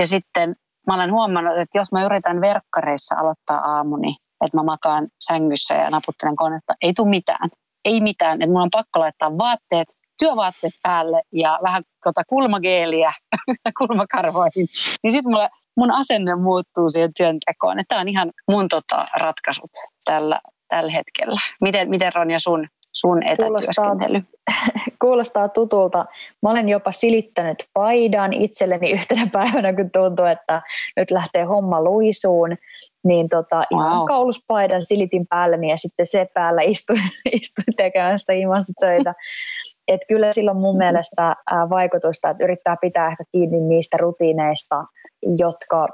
Ja 0.00 0.06
sitten 0.06 0.54
mä 0.86 0.94
olen 0.94 1.12
huomannut, 1.12 1.58
että 1.58 1.78
jos 1.78 1.92
mä 1.92 2.04
yritän 2.04 2.40
verkkareissa 2.40 3.14
aloittaa 3.18 3.58
aamuni, 3.58 4.16
että 4.44 4.56
mä 4.56 4.62
makaan 4.62 5.08
sängyssä 5.24 5.74
ja 5.74 5.90
naputtelen 5.90 6.36
konetta, 6.36 6.74
ei 6.82 6.92
tule 6.92 7.08
mitään. 7.08 7.48
Ei 7.84 8.00
mitään, 8.00 8.34
että 8.42 8.52
mun 8.52 8.62
on 8.62 8.70
pakko 8.72 9.00
laittaa 9.00 9.38
vaatteet, 9.38 9.88
työvaatteet 10.18 10.74
päälle 10.82 11.22
ja 11.32 11.58
vähän 11.62 11.82
tota 12.04 12.22
kulmageeliä 12.28 13.12
kulmakarvoihin. 13.78 14.66
Niin 15.02 15.12
sitten 15.12 15.32
mun 15.76 15.90
asenne 15.90 16.34
muuttuu 16.34 16.90
siihen 16.90 17.10
työntekoon. 17.16 17.76
Tämä 17.88 18.00
on 18.00 18.08
ihan 18.08 18.32
mun 18.50 18.68
tota, 18.68 19.06
ratkaisut 19.16 19.70
tällä, 20.04 20.40
tällä 20.68 20.92
hetkellä. 20.92 21.40
Miten, 21.60 21.90
miten 21.90 22.12
Ronja 22.14 22.38
sun 22.38 22.68
sun 22.96 23.22
etätyöskentely? 23.22 24.22
Kuulostaa, 24.22 24.82
kuulostaa 25.02 25.48
tutulta. 25.48 26.06
Mä 26.42 26.50
olen 26.50 26.68
jopa 26.68 26.92
silittänyt 26.92 27.64
paidan 27.72 28.32
itselleni 28.32 28.92
yhtenä 28.92 29.26
päivänä, 29.32 29.72
kun 29.72 29.90
tuntuu, 29.90 30.26
että 30.26 30.62
nyt 30.96 31.10
lähtee 31.10 31.44
homma 31.44 31.82
luisuun. 31.82 32.56
Niin 33.04 33.28
tota, 33.28 33.56
wow. 33.56 33.80
ihan 33.80 34.06
kauluspaidan 34.06 34.84
silitin 34.84 35.26
päälle 35.26 35.66
ja 35.70 35.76
sitten 35.76 36.06
se 36.06 36.28
päällä 36.34 36.62
istuin, 36.62 37.02
istuin 37.32 37.76
tekemään 37.76 38.18
sitä 38.18 38.32
imassa 38.32 38.72
töitä. 38.80 39.14
Et 39.88 40.00
kyllä 40.08 40.32
silloin 40.32 40.56
mun 40.56 40.76
mielestä 40.76 41.34
vaikutusta, 41.70 42.30
että 42.30 42.44
yrittää 42.44 42.76
pitää 42.80 43.06
ehkä 43.08 43.24
kiinni 43.32 43.60
niistä 43.60 43.96
rutiineista, 43.96 44.84
jotka 45.38 45.88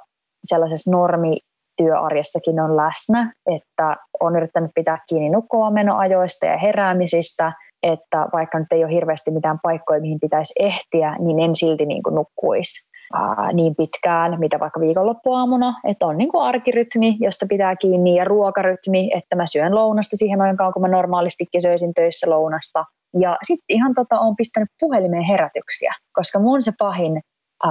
sellaisessa 0.45 0.91
normi 0.91 1.37
työarjessakin 1.77 2.61
on 2.61 2.77
läsnä, 2.77 3.33
että 3.57 3.97
on 4.21 4.37
yrittänyt 4.37 4.71
pitää 4.75 4.99
kiinni 5.09 5.31
nukkuvaanmenoajoista 5.31 6.47
ja 6.47 6.59
heräämisistä, 6.59 7.53
että 7.83 8.27
vaikka 8.33 8.59
nyt 8.59 8.73
ei 8.73 8.85
ole 8.85 8.93
hirveästi 8.93 9.31
mitään 9.31 9.59
paikkoja, 9.63 10.01
mihin 10.01 10.21
pitäisi 10.21 10.55
ehtiä, 10.61 11.17
niin 11.19 11.41
en 11.41 11.55
silti 11.55 11.87
niin 11.87 12.03
kuin 12.03 12.15
nukkuisi 12.15 12.89
ää, 13.15 13.53
niin 13.53 13.75
pitkään, 13.77 14.41
mitä 14.41 14.61
vaikka 14.61 14.81
viikonloppuaamuna, 14.81 15.75
että 15.85 16.07
on 16.07 16.19
niin 16.19 16.29
kuin 16.29 16.45
arkirytmi, 16.45 17.17
josta 17.21 17.47
pitää 17.49 17.77
kiinni, 17.77 18.17
ja 18.17 18.25
ruokarytmi, 18.25 19.11
että 19.15 19.37
mä 19.37 19.47
syön 19.47 19.75
lounasta 19.75 20.17
siihen 20.17 20.41
aikaan, 20.41 20.73
kun 20.73 20.83
mä 20.83 20.89
normaalistikin 20.89 21.63
söisin 21.63 21.95
töissä 21.95 22.31
lounasta. 22.31 22.85
Ja 23.21 23.37
sitten 23.43 23.65
ihan 23.69 23.95
tota, 23.95 24.21
on 24.21 24.37
pistänyt 24.37 24.69
puhelimeen 24.81 25.25
herätyksiä, 25.25 25.93
koska 26.13 26.39
mun 26.39 26.63
se 26.63 26.73
pahin 26.79 27.21
ää, 27.65 27.71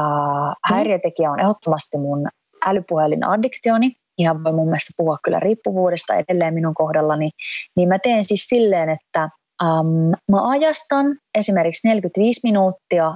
häiriötekijä 0.66 1.32
on 1.32 1.40
ehdottomasti 1.40 1.98
mun 1.98 2.28
älypuhelin 2.66 3.24
addiktioni, 3.24 3.92
ihan 4.18 4.44
voi 4.44 4.54
mun 4.54 4.68
mielestä 4.68 4.94
puhua 4.98 5.18
kyllä 5.24 5.40
riippuvuudesta 5.40 6.16
edelleen 6.16 6.54
minun 6.54 6.74
kohdallani, 6.74 7.30
niin 7.76 7.90
mä 7.90 8.00
teen 8.00 8.24
siis 8.24 8.46
silleen, 8.48 8.90
että 8.90 9.30
um, 9.64 10.12
mä 10.32 10.50
ajastan 10.50 11.06
esimerkiksi 11.38 11.88
45 11.88 12.40
minuuttia 12.44 13.14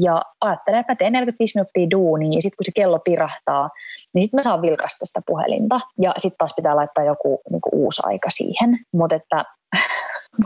ja 0.00 0.22
ajattelen, 0.40 0.80
että 0.80 0.92
mä 0.92 0.96
teen 0.96 1.12
45 1.12 1.58
minuuttia 1.58 1.90
duunia 1.90 2.36
ja 2.36 2.42
sitten 2.42 2.56
kun 2.56 2.64
se 2.64 2.72
kello 2.74 2.98
pirahtaa, 3.04 3.70
niin 4.14 4.22
sitten 4.22 4.38
mä 4.38 4.42
saan 4.42 4.62
vilkasta 4.62 5.06
sitä 5.06 5.20
puhelinta. 5.26 5.80
Ja 6.00 6.12
sitten 6.18 6.38
taas 6.38 6.52
pitää 6.56 6.76
laittaa 6.76 7.04
joku 7.04 7.40
niinku, 7.50 7.70
uusi 7.72 8.02
aika 8.04 8.30
siihen, 8.30 8.78
mutta 8.92 9.16
että 9.16 9.44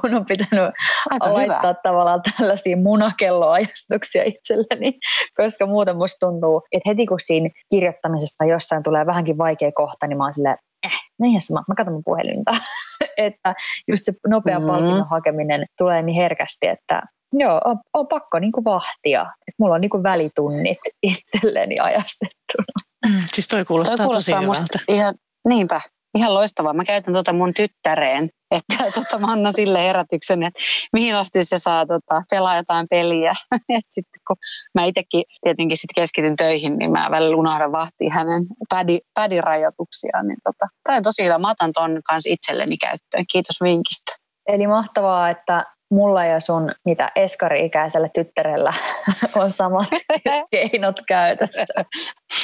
mun 0.02 0.14
on 0.14 0.26
pitänyt 0.26 0.70
Aika 1.10 1.34
laittaa 1.34 1.58
hyvä. 1.58 1.74
tavallaan 1.82 2.20
tällaisia 2.38 2.76
munakelloajastuksia 2.76 4.22
itselleni, 4.24 4.98
koska 5.36 5.66
muuten 5.66 5.96
musta 5.96 6.26
tuntuu, 6.26 6.62
että 6.72 6.90
heti 6.90 7.06
kun 7.06 7.20
siinä 7.20 7.50
kirjoittamisesta 7.70 8.44
jossain 8.44 8.82
tulee 8.82 9.06
vähänkin 9.06 9.38
vaikea 9.38 9.70
kohta, 9.74 10.06
niin 10.06 10.18
mä 10.18 10.24
oon 10.24 10.32
silleen, 10.32 10.56
eh, 10.86 11.00
no 11.18 11.28
ihan 11.28 11.40
sama, 11.40 11.64
mä 11.68 11.74
katson 11.74 11.94
mun 11.94 12.04
puhelinta. 12.04 12.50
että 13.16 13.54
just 13.88 14.04
se 14.04 14.12
nopea 14.28 14.58
mm-hmm. 14.58 14.72
palkinnon 14.72 15.08
hakeminen 15.10 15.66
tulee 15.78 16.02
niin 16.02 16.16
herkästi, 16.16 16.66
että 16.66 17.02
joo, 17.32 17.60
on, 17.64 17.78
on 17.94 18.08
pakko 18.08 18.38
niinku 18.38 18.64
vahtia. 18.64 19.20
että 19.22 19.56
mulla 19.58 19.74
on 19.74 19.80
niinku 19.80 20.02
välitunnit 20.02 20.78
itselleni 21.02 21.74
ajastettuna. 21.80 22.74
Mm, 23.06 23.20
siis 23.26 23.48
toi 23.48 23.64
kuulostaa, 23.64 23.96
toi 23.96 24.06
kuulostaa 24.06 24.40
tosi 24.40 24.46
hyvältä. 24.46 24.78
Ihan, 24.88 25.14
niinpä, 25.48 25.80
ihan 26.14 26.34
loistavaa. 26.34 26.72
Mä 26.72 26.84
käytän 26.84 27.14
tota 27.14 27.32
mun 27.32 27.54
tyttäreen, 27.54 28.30
että 28.50 28.90
tota, 28.94 29.18
mä 29.18 29.26
annan 29.26 29.52
sille 29.52 29.82
herätyksen, 29.82 30.42
että 30.42 30.60
mihin 30.92 31.14
asti 31.14 31.44
se 31.44 31.58
saa 31.58 31.86
tota, 31.86 32.22
pelaa 32.30 32.56
jotain 32.56 32.86
peliä. 32.90 33.32
Et 33.78 33.84
sitten 33.90 34.20
kun 34.26 34.36
mä 34.74 34.84
itsekin 34.84 35.22
tietenkin 35.44 35.76
sit 35.76 35.90
keskityn 35.94 36.36
töihin, 36.36 36.78
niin 36.78 36.90
mä 36.90 37.08
välillä 37.10 37.36
unohdan 37.36 37.72
vahtia 37.72 38.10
hänen 38.12 38.46
pädi, 38.68 38.98
pädirajoituksiaan. 39.14 40.28
Niin 40.28 40.38
tota, 40.44 40.66
toi 40.88 40.96
on 40.96 41.02
tosi 41.02 41.24
hyvä. 41.24 41.38
Mä 41.38 41.50
otan 41.50 41.72
ton 41.72 42.00
kanssa 42.06 42.30
itselleni 42.32 42.76
käyttöön. 42.76 43.24
Kiitos 43.32 43.56
vinkistä. 43.62 44.12
Eli 44.46 44.66
mahtavaa, 44.66 45.30
että 45.30 45.64
mulla 45.90 46.24
ja 46.24 46.40
sun 46.40 46.72
mitä 46.84 47.12
eskari-ikäisellä 47.16 48.08
tyttärellä 48.14 48.72
on 49.40 49.52
samat 49.52 49.88
keinot 50.50 50.96
käytössä. 51.08 51.84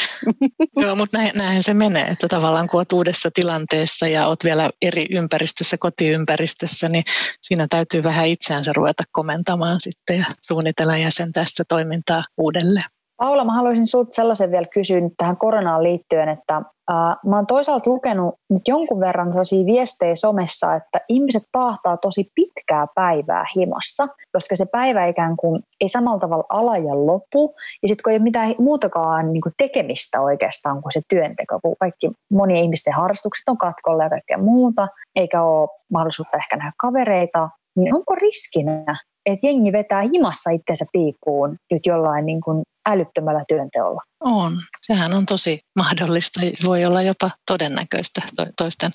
Joo, 0.81 0.95
mutta 0.95 1.17
näin, 1.17 1.31
näinhän 1.35 1.63
se 1.63 1.73
menee, 1.73 2.07
että 2.07 2.27
tavallaan 2.27 2.67
kun 2.67 2.77
olet 2.77 2.91
uudessa 2.91 3.29
tilanteessa 3.33 4.07
ja 4.07 4.27
olet 4.27 4.43
vielä 4.43 4.69
eri 4.81 5.05
ympäristössä, 5.09 5.77
kotiympäristössä, 5.79 6.89
niin 6.89 7.03
siinä 7.41 7.67
täytyy 7.69 8.03
vähän 8.03 8.27
itseänsä 8.27 8.73
ruveta 8.73 9.03
komentamaan 9.11 9.79
sitten 9.79 10.17
ja 10.17 10.25
suunnitella 10.43 10.97
jäsentää 10.97 11.45
sitä 11.45 11.63
toimintaa 11.67 12.23
uudelleen. 12.37 12.96
Paula, 13.17 13.45
mä 13.45 13.53
haluaisin 13.53 13.87
sinulta 13.87 14.15
sellaisen 14.15 14.51
vielä 14.51 14.67
kysyä 14.73 14.99
nyt 14.99 15.13
tähän 15.17 15.37
koronaan 15.37 15.83
liittyen, 15.83 16.29
että 16.29 16.55
äh, 16.91 17.15
mä 17.25 17.35
oon 17.35 17.47
toisaalta 17.47 17.89
lukenut 17.89 18.35
nyt 18.49 18.61
jonkun 18.67 18.99
verran 18.99 19.33
sellaisia 19.33 19.65
viestejä 19.65 20.15
somessa, 20.15 20.75
että 20.75 20.99
ihmiset 21.09 21.43
paahtaa 21.51 21.97
tosi 21.97 22.31
pitkää 22.35 22.85
päivää 22.95 23.43
himassa, 23.55 24.07
koska 24.31 24.55
se 24.55 24.65
päivä 24.71 25.05
ikään 25.05 25.37
kuin 25.37 25.61
ei 25.81 25.87
samalla 25.87 26.19
tavalla 26.19 26.43
ala 26.49 26.77
ja 26.77 27.05
lopu, 27.05 27.55
ja 27.81 27.87
sitten 27.87 28.03
kun 28.03 28.11
ei 28.11 28.17
ole 28.17 28.23
mitään 28.23 28.55
muutakaan 28.59 29.33
niin 29.33 29.41
kuin 29.41 29.53
tekemistä 29.57 30.21
oikeastaan 30.21 30.81
kuin 30.81 30.91
se 30.91 31.01
työnteko, 31.09 31.59
kun 31.61 31.75
kaikki 31.79 32.11
monien 32.31 32.63
ihmisten 32.63 32.93
harrastukset 32.93 33.49
on 33.49 33.57
katkolla 33.57 34.03
ja 34.03 34.09
kaikkea 34.09 34.37
muuta, 34.37 34.87
eikä 35.15 35.43
ole 35.43 35.69
mahdollisuutta 35.91 36.37
ehkä 36.37 36.57
nähdä 36.57 36.71
kavereita, 36.81 37.49
niin 37.77 37.95
onko 37.95 38.15
riskinä, 38.15 38.95
että 39.33 39.47
jengi 39.47 39.71
vetää 39.71 40.01
himassa 40.01 40.49
itsensä 40.49 40.85
piippuun 40.91 41.57
nyt 41.71 41.85
jollain 41.85 42.25
niin 42.25 42.41
kuin 42.41 42.63
älyttömällä 42.89 43.43
työnteolla. 43.47 44.01
On. 44.19 44.61
Sehän 44.81 45.13
on 45.13 45.25
tosi 45.25 45.61
mahdollista. 45.75 46.39
Voi 46.65 46.85
olla 46.85 47.01
jopa 47.01 47.31
todennäköistä 47.47 48.21
toisten 48.57 48.91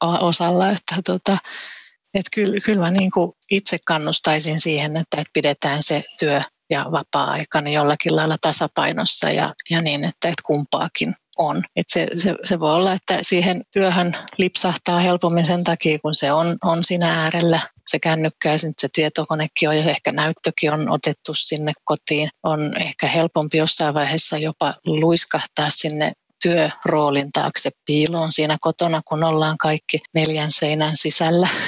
osalla. 0.00 0.70
Että 0.70 0.94
tota, 1.04 1.38
et 2.14 2.26
kyllä, 2.34 2.60
kyllä 2.64 2.90
niin 2.90 3.10
kuin 3.10 3.32
itse 3.50 3.78
kannustaisin 3.86 4.60
siihen, 4.60 4.96
että, 4.96 5.20
että 5.20 5.30
pidetään 5.32 5.82
se 5.82 6.04
työ 6.18 6.40
ja 6.70 6.86
vapaa-aika 6.92 7.60
niin 7.60 7.74
jollakin 7.74 8.16
lailla 8.16 8.36
tasapainossa 8.40 9.30
ja, 9.30 9.54
ja 9.70 9.82
niin, 9.82 10.04
että, 10.04 10.28
että 10.28 10.42
kumpaakin 10.44 11.14
on. 11.38 11.62
Et 11.76 11.86
se, 11.88 12.06
se, 12.16 12.34
se 12.44 12.60
voi 12.60 12.74
olla, 12.74 12.92
että 12.92 13.18
siihen 13.22 13.60
työhön 13.72 14.16
lipsahtaa 14.38 14.98
helpommin 14.98 15.46
sen 15.46 15.64
takia, 15.64 15.98
kun 15.98 16.14
se 16.14 16.32
on, 16.32 16.56
on 16.64 16.84
siinä 16.84 17.22
äärellä 17.22 17.60
se 17.90 17.98
kännykkä 17.98 18.52
ja 18.52 18.58
se 18.58 18.88
tietokonekin 18.92 19.68
on 19.68 19.76
ja 19.76 19.90
ehkä 19.90 20.12
näyttökin 20.12 20.72
on 20.72 20.90
otettu 20.90 21.34
sinne 21.34 21.72
kotiin. 21.84 22.28
On 22.42 22.80
ehkä 22.80 23.06
helpompi 23.08 23.58
jossain 23.58 23.94
vaiheessa 23.94 24.38
jopa 24.38 24.74
luiskahtaa 24.86 25.70
sinne 25.70 26.12
työroolin 26.42 27.32
taakse 27.32 27.70
piiloon 27.86 28.32
siinä 28.32 28.56
kotona, 28.60 29.02
kun 29.08 29.24
ollaan 29.24 29.58
kaikki 29.58 30.00
neljän 30.14 30.52
seinän 30.52 30.96
sisällä. 30.96 31.48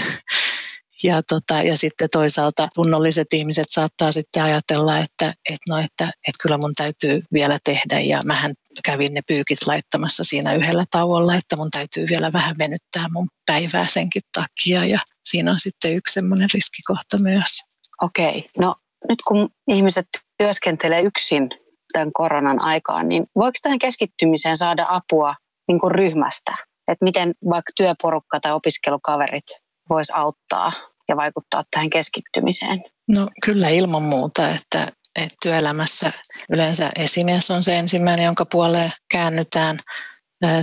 Ja, 1.05 1.23
tota, 1.23 1.63
ja 1.63 1.77
sitten 1.77 2.09
toisaalta 2.13 2.69
tunnolliset 2.75 3.33
ihmiset 3.33 3.69
saattaa 3.69 4.13
sitten 4.13 4.43
ajatella, 4.43 4.99
että, 4.99 5.35
että, 5.49 5.65
no, 5.69 5.79
että, 5.79 6.05
että 6.05 6.43
kyllä 6.43 6.59
mun 6.59 6.73
täytyy 6.77 7.23
vielä 7.33 7.59
tehdä 7.65 8.01
ja 8.01 8.21
mähän 8.27 8.55
kävin 8.85 9.15
ne 9.15 9.23
pyykit 9.27 9.59
laittamassa 9.67 10.25
siinä 10.25 10.55
yhdellä 10.55 10.85
tauolla, 10.91 11.35
että 11.35 11.57
mun 11.57 11.71
täytyy 11.71 12.07
vielä 12.09 12.33
vähän 12.33 12.59
venyttää 12.59 13.07
mun 13.13 13.29
päivää 13.47 13.87
senkin 13.89 14.23
takia 14.33 14.85
ja 14.85 14.99
siinä 15.25 15.51
on 15.51 15.61
sitten 15.61 15.97
yksi 15.97 16.13
semmoinen 16.13 16.49
riskikohta 16.55 17.17
myös. 17.23 17.61
Okei, 18.03 18.49
no 18.59 18.75
nyt 19.09 19.19
kun 19.29 19.49
ihmiset 19.69 20.07
työskentelee 20.39 21.01
yksin 21.01 21.49
tämän 21.93 22.13
koronan 22.13 22.61
aikaan, 22.61 23.09
niin 23.09 23.27
voiko 23.37 23.59
tähän 23.63 23.79
keskittymiseen 23.79 24.57
saada 24.57 24.87
apua 24.89 25.35
niin 25.69 25.81
kuin 25.81 25.91
ryhmästä? 25.91 26.57
Että 26.89 27.05
miten 27.05 27.35
vaikka 27.51 27.73
työporukka 27.77 28.41
tai 28.41 28.53
opiskelukaverit 28.53 29.45
vois 29.91 30.11
auttaa 30.11 30.73
ja 31.09 31.17
vaikuttaa 31.17 31.65
tähän 31.71 31.91
keskittymiseen? 31.91 32.83
No 33.09 33.29
kyllä 33.45 33.69
ilman 33.69 34.03
muuta, 34.03 34.51
että, 34.51 34.93
että 35.17 35.37
työelämässä 35.43 36.13
yleensä 36.51 36.91
esimies 36.97 37.51
on 37.51 37.65
se 37.65 37.79
ensimmäinen, 37.79 38.25
jonka 38.25 38.47
puoleen 38.47 38.93
käännytään. 39.11 39.81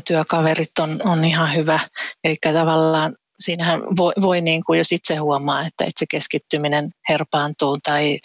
Työkaverit 0.08 0.80
on, 0.80 1.00
on 1.06 1.26
ihan 1.26 1.56
hyvä. 1.56 1.80
Eli 2.24 2.36
tavallaan 2.42 3.16
siinähän 3.40 3.82
voi, 3.98 4.14
voi 4.22 4.42
niin 4.42 4.64
kuin 4.64 4.78
jos 4.78 4.92
itse 4.92 5.16
huomaa, 5.16 5.66
että 5.66 5.86
itse 5.86 6.06
keskittyminen 6.12 6.90
herpaantuu 7.10 7.78
tai 7.84 8.20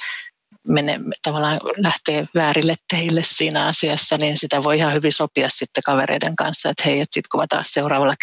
mene, 0.69 1.01
tavallaan 1.23 1.61
lähtee 1.77 2.27
väärille 2.35 2.75
teille 2.89 3.23
siinä 3.25 3.67
asiassa, 3.67 4.17
niin 4.17 4.39
sitä 4.39 4.65
voi 4.65 4.79
ihan 4.79 4.93
hyvin 4.93 5.13
sopia 5.13 5.49
sitten 5.49 5.83
kavereiden 5.87 6.37
kanssa, 6.37 6.71
että 6.71 6.83
hei, 6.87 7.01
että 7.01 7.15
sitten 7.15 7.29
kun 7.33 7.41
mä 7.41 7.47
taas 7.49 7.69
seuraavalla 7.69 8.15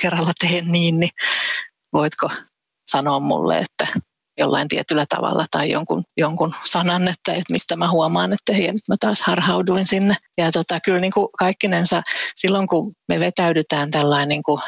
kerralla, 0.00 0.32
teen 0.40 0.72
niin, 0.72 1.00
niin 1.00 1.10
voitko 1.92 2.30
sanoa 2.90 3.20
mulle, 3.20 3.58
että 3.58 3.86
jollain 4.38 4.68
tietyllä 4.68 5.06
tavalla 5.08 5.46
tai 5.50 5.70
jonkun, 5.70 6.04
jonkun 6.16 6.52
sanan, 6.64 7.08
että, 7.08 7.32
että 7.32 7.52
mistä 7.52 7.76
mä 7.76 7.90
huomaan, 7.90 8.32
että 8.32 8.52
hei, 8.52 8.72
nyt 8.72 8.88
mä 8.88 8.94
taas 9.00 9.22
harhauduin 9.22 9.86
sinne. 9.86 10.16
Ja 10.38 10.52
tota, 10.52 10.80
kyllä 10.80 11.00
niin 11.00 11.12
kuin 11.12 11.28
kaikkinensa 11.38 12.02
silloin, 12.36 12.68
kun 12.68 12.92
me 13.08 13.20
vetäydytään 13.20 13.90
tällainen 13.90 14.28
niin 14.28 14.42
kuin 14.42 14.60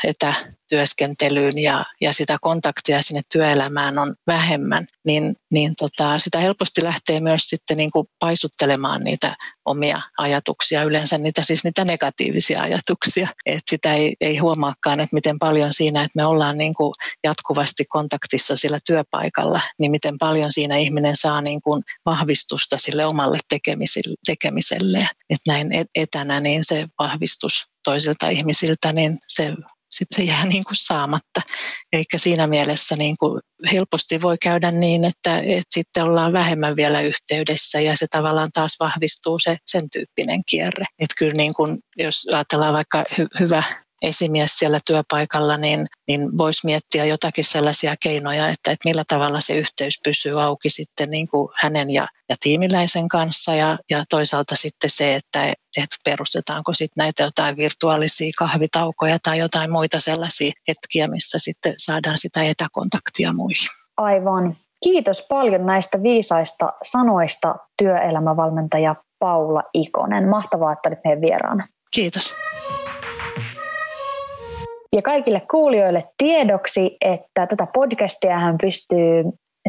etätyöskentelyyn 0.68 1.58
ja, 1.58 1.84
ja 2.00 2.12
sitä 2.12 2.38
kontaktia 2.40 3.02
sinne 3.02 3.22
työelämään 3.32 3.98
on 3.98 4.14
vähemmän, 4.26 4.86
niin, 5.04 5.36
niin 5.50 5.74
tota, 5.78 6.18
sitä 6.18 6.40
helposti 6.40 6.84
lähtee 6.84 7.20
myös 7.20 7.42
sitten 7.42 7.76
niin 7.76 7.90
kuin 7.90 8.06
paisuttelemaan 8.18 9.04
niitä 9.04 9.36
omia 9.64 10.00
ajatuksia, 10.18 10.82
yleensä 10.82 11.18
niitä, 11.18 11.42
siis 11.42 11.64
niitä 11.64 11.84
negatiivisia 11.84 12.62
ajatuksia. 12.62 13.28
että 13.46 13.70
sitä 13.70 13.94
ei, 13.94 14.16
ei 14.20 14.38
huomaakaan, 14.38 15.00
että 15.00 15.14
miten 15.14 15.38
paljon 15.38 15.72
siinä, 15.72 16.04
että 16.04 16.16
me 16.16 16.24
ollaan 16.24 16.58
niin 16.58 16.74
kuin 16.74 16.94
jatkuvasti 17.24 17.84
kontaktissa 17.84 18.56
sillä 18.56 18.78
työpaikalla, 18.86 19.60
niin 19.78 19.90
miten 19.90 20.18
paljon 20.18 20.52
siinä 20.52 20.76
ihminen 20.76 21.16
saa 21.16 21.40
niin 21.40 21.62
kuin 21.62 21.82
vahvistusta 22.06 22.78
sille 22.78 23.06
omalle 23.06 23.38
tekemiselle. 24.26 25.08
Että 25.30 25.52
näin 25.52 25.68
etänä 25.94 26.40
niin 26.40 26.64
se 26.64 26.86
vahvistus 26.98 27.66
toisilta 27.84 28.28
ihmisiltä, 28.28 28.92
niin 28.92 29.18
se 29.28 29.52
sitten 29.90 30.16
se 30.16 30.22
jää 30.22 30.46
niin 30.52 30.64
kuin 30.64 30.76
saamatta. 30.76 31.40
Eli 31.92 32.04
siinä 32.16 32.46
mielessä 32.46 32.96
niin 32.96 33.16
kuin 33.16 33.40
helposti 33.72 34.22
voi 34.22 34.36
käydä 34.42 34.70
niin, 34.70 35.04
että, 35.04 35.38
että 35.38 35.74
sitten 35.74 36.04
ollaan 36.04 36.32
vähemmän 36.32 36.76
vielä 36.76 37.00
yhteydessä 37.00 37.80
ja 37.80 37.96
se 37.96 38.06
tavallaan 38.10 38.50
taas 38.52 38.76
vahvistuu 38.80 39.38
se 39.38 39.56
sen 39.66 39.90
tyyppinen 39.90 40.42
kierre. 40.50 40.84
Että 40.98 41.14
kyllä 41.18 41.34
niin 41.34 41.54
kuin, 41.54 41.78
jos 41.96 42.26
ajatellaan 42.32 42.74
vaikka 42.74 43.04
hy- 43.12 43.40
hyvä 43.40 43.62
esimies 44.02 44.58
siellä 44.58 44.80
työpaikalla, 44.86 45.56
niin, 45.56 45.86
niin 46.08 46.38
voisi 46.38 46.66
miettiä 46.66 47.04
jotakin 47.04 47.44
sellaisia 47.44 47.94
keinoja, 48.02 48.48
että, 48.48 48.70
että 48.70 48.88
millä 48.88 49.04
tavalla 49.08 49.40
se 49.40 49.54
yhteys 49.54 50.00
pysyy 50.04 50.42
auki 50.42 50.70
sitten 50.70 51.10
niin 51.10 51.28
kuin 51.28 51.48
hänen 51.54 51.90
ja, 51.90 52.08
ja 52.28 52.36
tiimiläisen 52.40 53.08
kanssa 53.08 53.54
ja, 53.54 53.78
ja 53.90 54.04
toisaalta 54.10 54.56
sitten 54.56 54.90
se, 54.90 55.14
että, 55.14 55.52
että 55.76 55.96
perustetaanko 56.04 56.72
sitten 56.72 57.02
näitä 57.04 57.22
jotain 57.22 57.56
virtuaalisia 57.56 58.32
kahvitaukoja 58.38 59.18
tai 59.22 59.38
jotain 59.38 59.70
muita 59.70 60.00
sellaisia 60.00 60.52
hetkiä, 60.68 61.08
missä 61.08 61.38
sitten 61.38 61.74
saadaan 61.78 62.18
sitä 62.18 62.42
etäkontaktia 62.42 63.32
muihin. 63.32 63.68
Aivan. 63.96 64.56
Kiitos 64.84 65.26
paljon 65.28 65.66
näistä 65.66 66.02
viisaista 66.02 66.72
sanoista 66.82 67.56
työelämävalmentaja 67.78 68.94
Paula 69.18 69.62
Ikonen. 69.74 70.28
Mahtavaa, 70.28 70.72
että 70.72 70.88
olit 70.88 70.98
meidän 71.04 71.20
vieraana. 71.20 71.68
Kiitos. 71.90 72.34
Ja 74.96 75.02
kaikille 75.02 75.42
kuulijoille 75.50 76.04
tiedoksi, 76.18 76.96
että 77.00 77.46
tätä 77.46 77.66
podcastia 77.74 78.38
hän 78.38 78.58
pystyy 78.60 79.24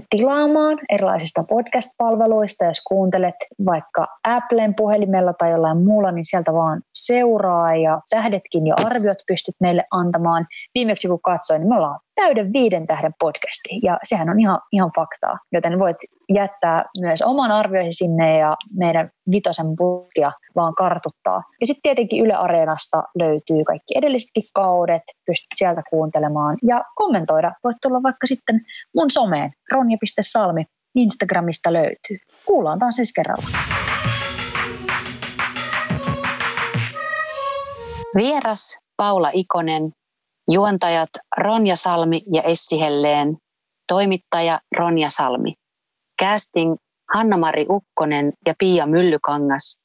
tilaamaan 0.10 0.80
erilaisista 0.90 1.44
podcast-palveluista. 1.50 2.66
Jos 2.66 2.82
kuuntelet 2.88 3.36
vaikka 3.66 4.08
Applen 4.24 4.76
puhelimella 4.76 5.34
tai 5.34 5.52
jollain 5.52 5.78
muulla, 5.78 6.12
niin 6.12 6.26
sieltä 6.26 6.54
vaan 6.54 6.82
seuraa 6.94 7.76
ja 7.76 8.02
tähdetkin 8.10 8.68
ja 8.68 8.76
arviot 8.86 9.18
pystyt 9.28 9.56
meille 9.60 9.84
antamaan. 9.92 10.48
Viimeksi 10.74 11.08
kun 11.08 11.22
katsoin, 11.22 11.60
niin 11.62 11.70
me 11.70 11.76
ollaan 11.76 12.00
täyden 12.16 12.54
viiden 12.54 12.88
tähden 12.88 13.14
podcasti 13.20 13.80
ja 13.84 14.00
sehän 14.04 14.30
on 14.30 14.40
ihan, 14.40 14.60
ihan 14.72 14.92
faktaa. 14.96 15.38
Joten 15.52 15.80
voit 15.80 15.98
jättää 16.34 16.86
myös 17.00 17.22
oman 17.22 17.52
arvioisi 17.52 17.92
sinne 17.92 18.38
ja 18.38 18.56
meidän 18.78 19.10
vitosen 19.32 19.76
putkia 19.78 20.32
vaan 20.56 20.76
kartuttaa. 20.76 21.42
Ja 21.62 21.68
sitten 21.68 21.82
tietenkin 21.84 22.26
Yle 22.26 22.34
Areenasta 22.34 23.04
löytyy 23.20 23.64
kaikki 23.64 23.98
edellisetkin 23.98 24.44
kaudet, 24.54 25.02
pystyt 25.26 25.48
sieltä 25.56 25.82
kuuntelemaan 25.90 26.58
ja 26.64 26.84
kommentoida. 26.96 27.52
Voit 27.64 27.78
tulla 27.82 28.04
vaikka 28.04 28.28
sitten 28.28 28.62
mun 28.96 29.12
someen, 29.12 29.52
ronja.salmi, 29.72 30.66
Instagramista 30.96 31.74
löytyy. 31.74 32.18
Kuullaan 32.46 32.80
taas 32.80 33.00
ensi 33.00 33.14
kerralla. 33.14 33.48
Vieras 38.16 38.78
Paula 38.98 39.30
Ikonen 39.34 39.92
Juontajat 40.52 41.10
Ronja 41.38 41.76
Salmi 41.76 42.22
ja 42.34 42.42
Essi 42.42 42.80
Helleen, 42.80 43.38
toimittaja 43.88 44.60
Ronja 44.78 45.10
Salmi. 45.10 45.54
Casting 46.20 46.76
Hanna-Mari 47.16 47.66
Ukkonen 47.70 48.34
ja 48.48 48.54
Pia 48.60 48.86
Myllykangas, 48.86 49.80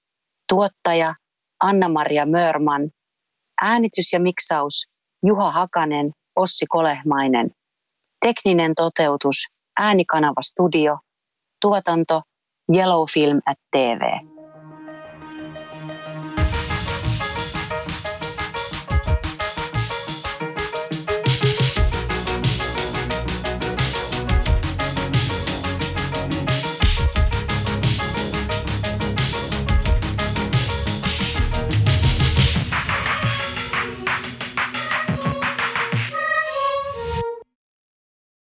tuottaja 0.48 1.14
Anna-Maria 1.60 2.26
Mörman, 2.26 2.90
äänitys 3.62 4.12
ja 4.12 4.20
miksaus 4.20 4.86
Juha 5.26 5.50
Hakanen, 5.50 6.12
Ossi 6.36 6.66
Kolehmainen, 6.66 7.50
tekninen 8.26 8.74
toteutus 8.74 9.36
Äänikanava 9.80 10.42
Studio, 10.42 10.98
tuotanto 11.60 12.22
Yellow 12.74 13.04
Film 13.14 13.40
at 13.46 13.58
TV. 13.70 14.33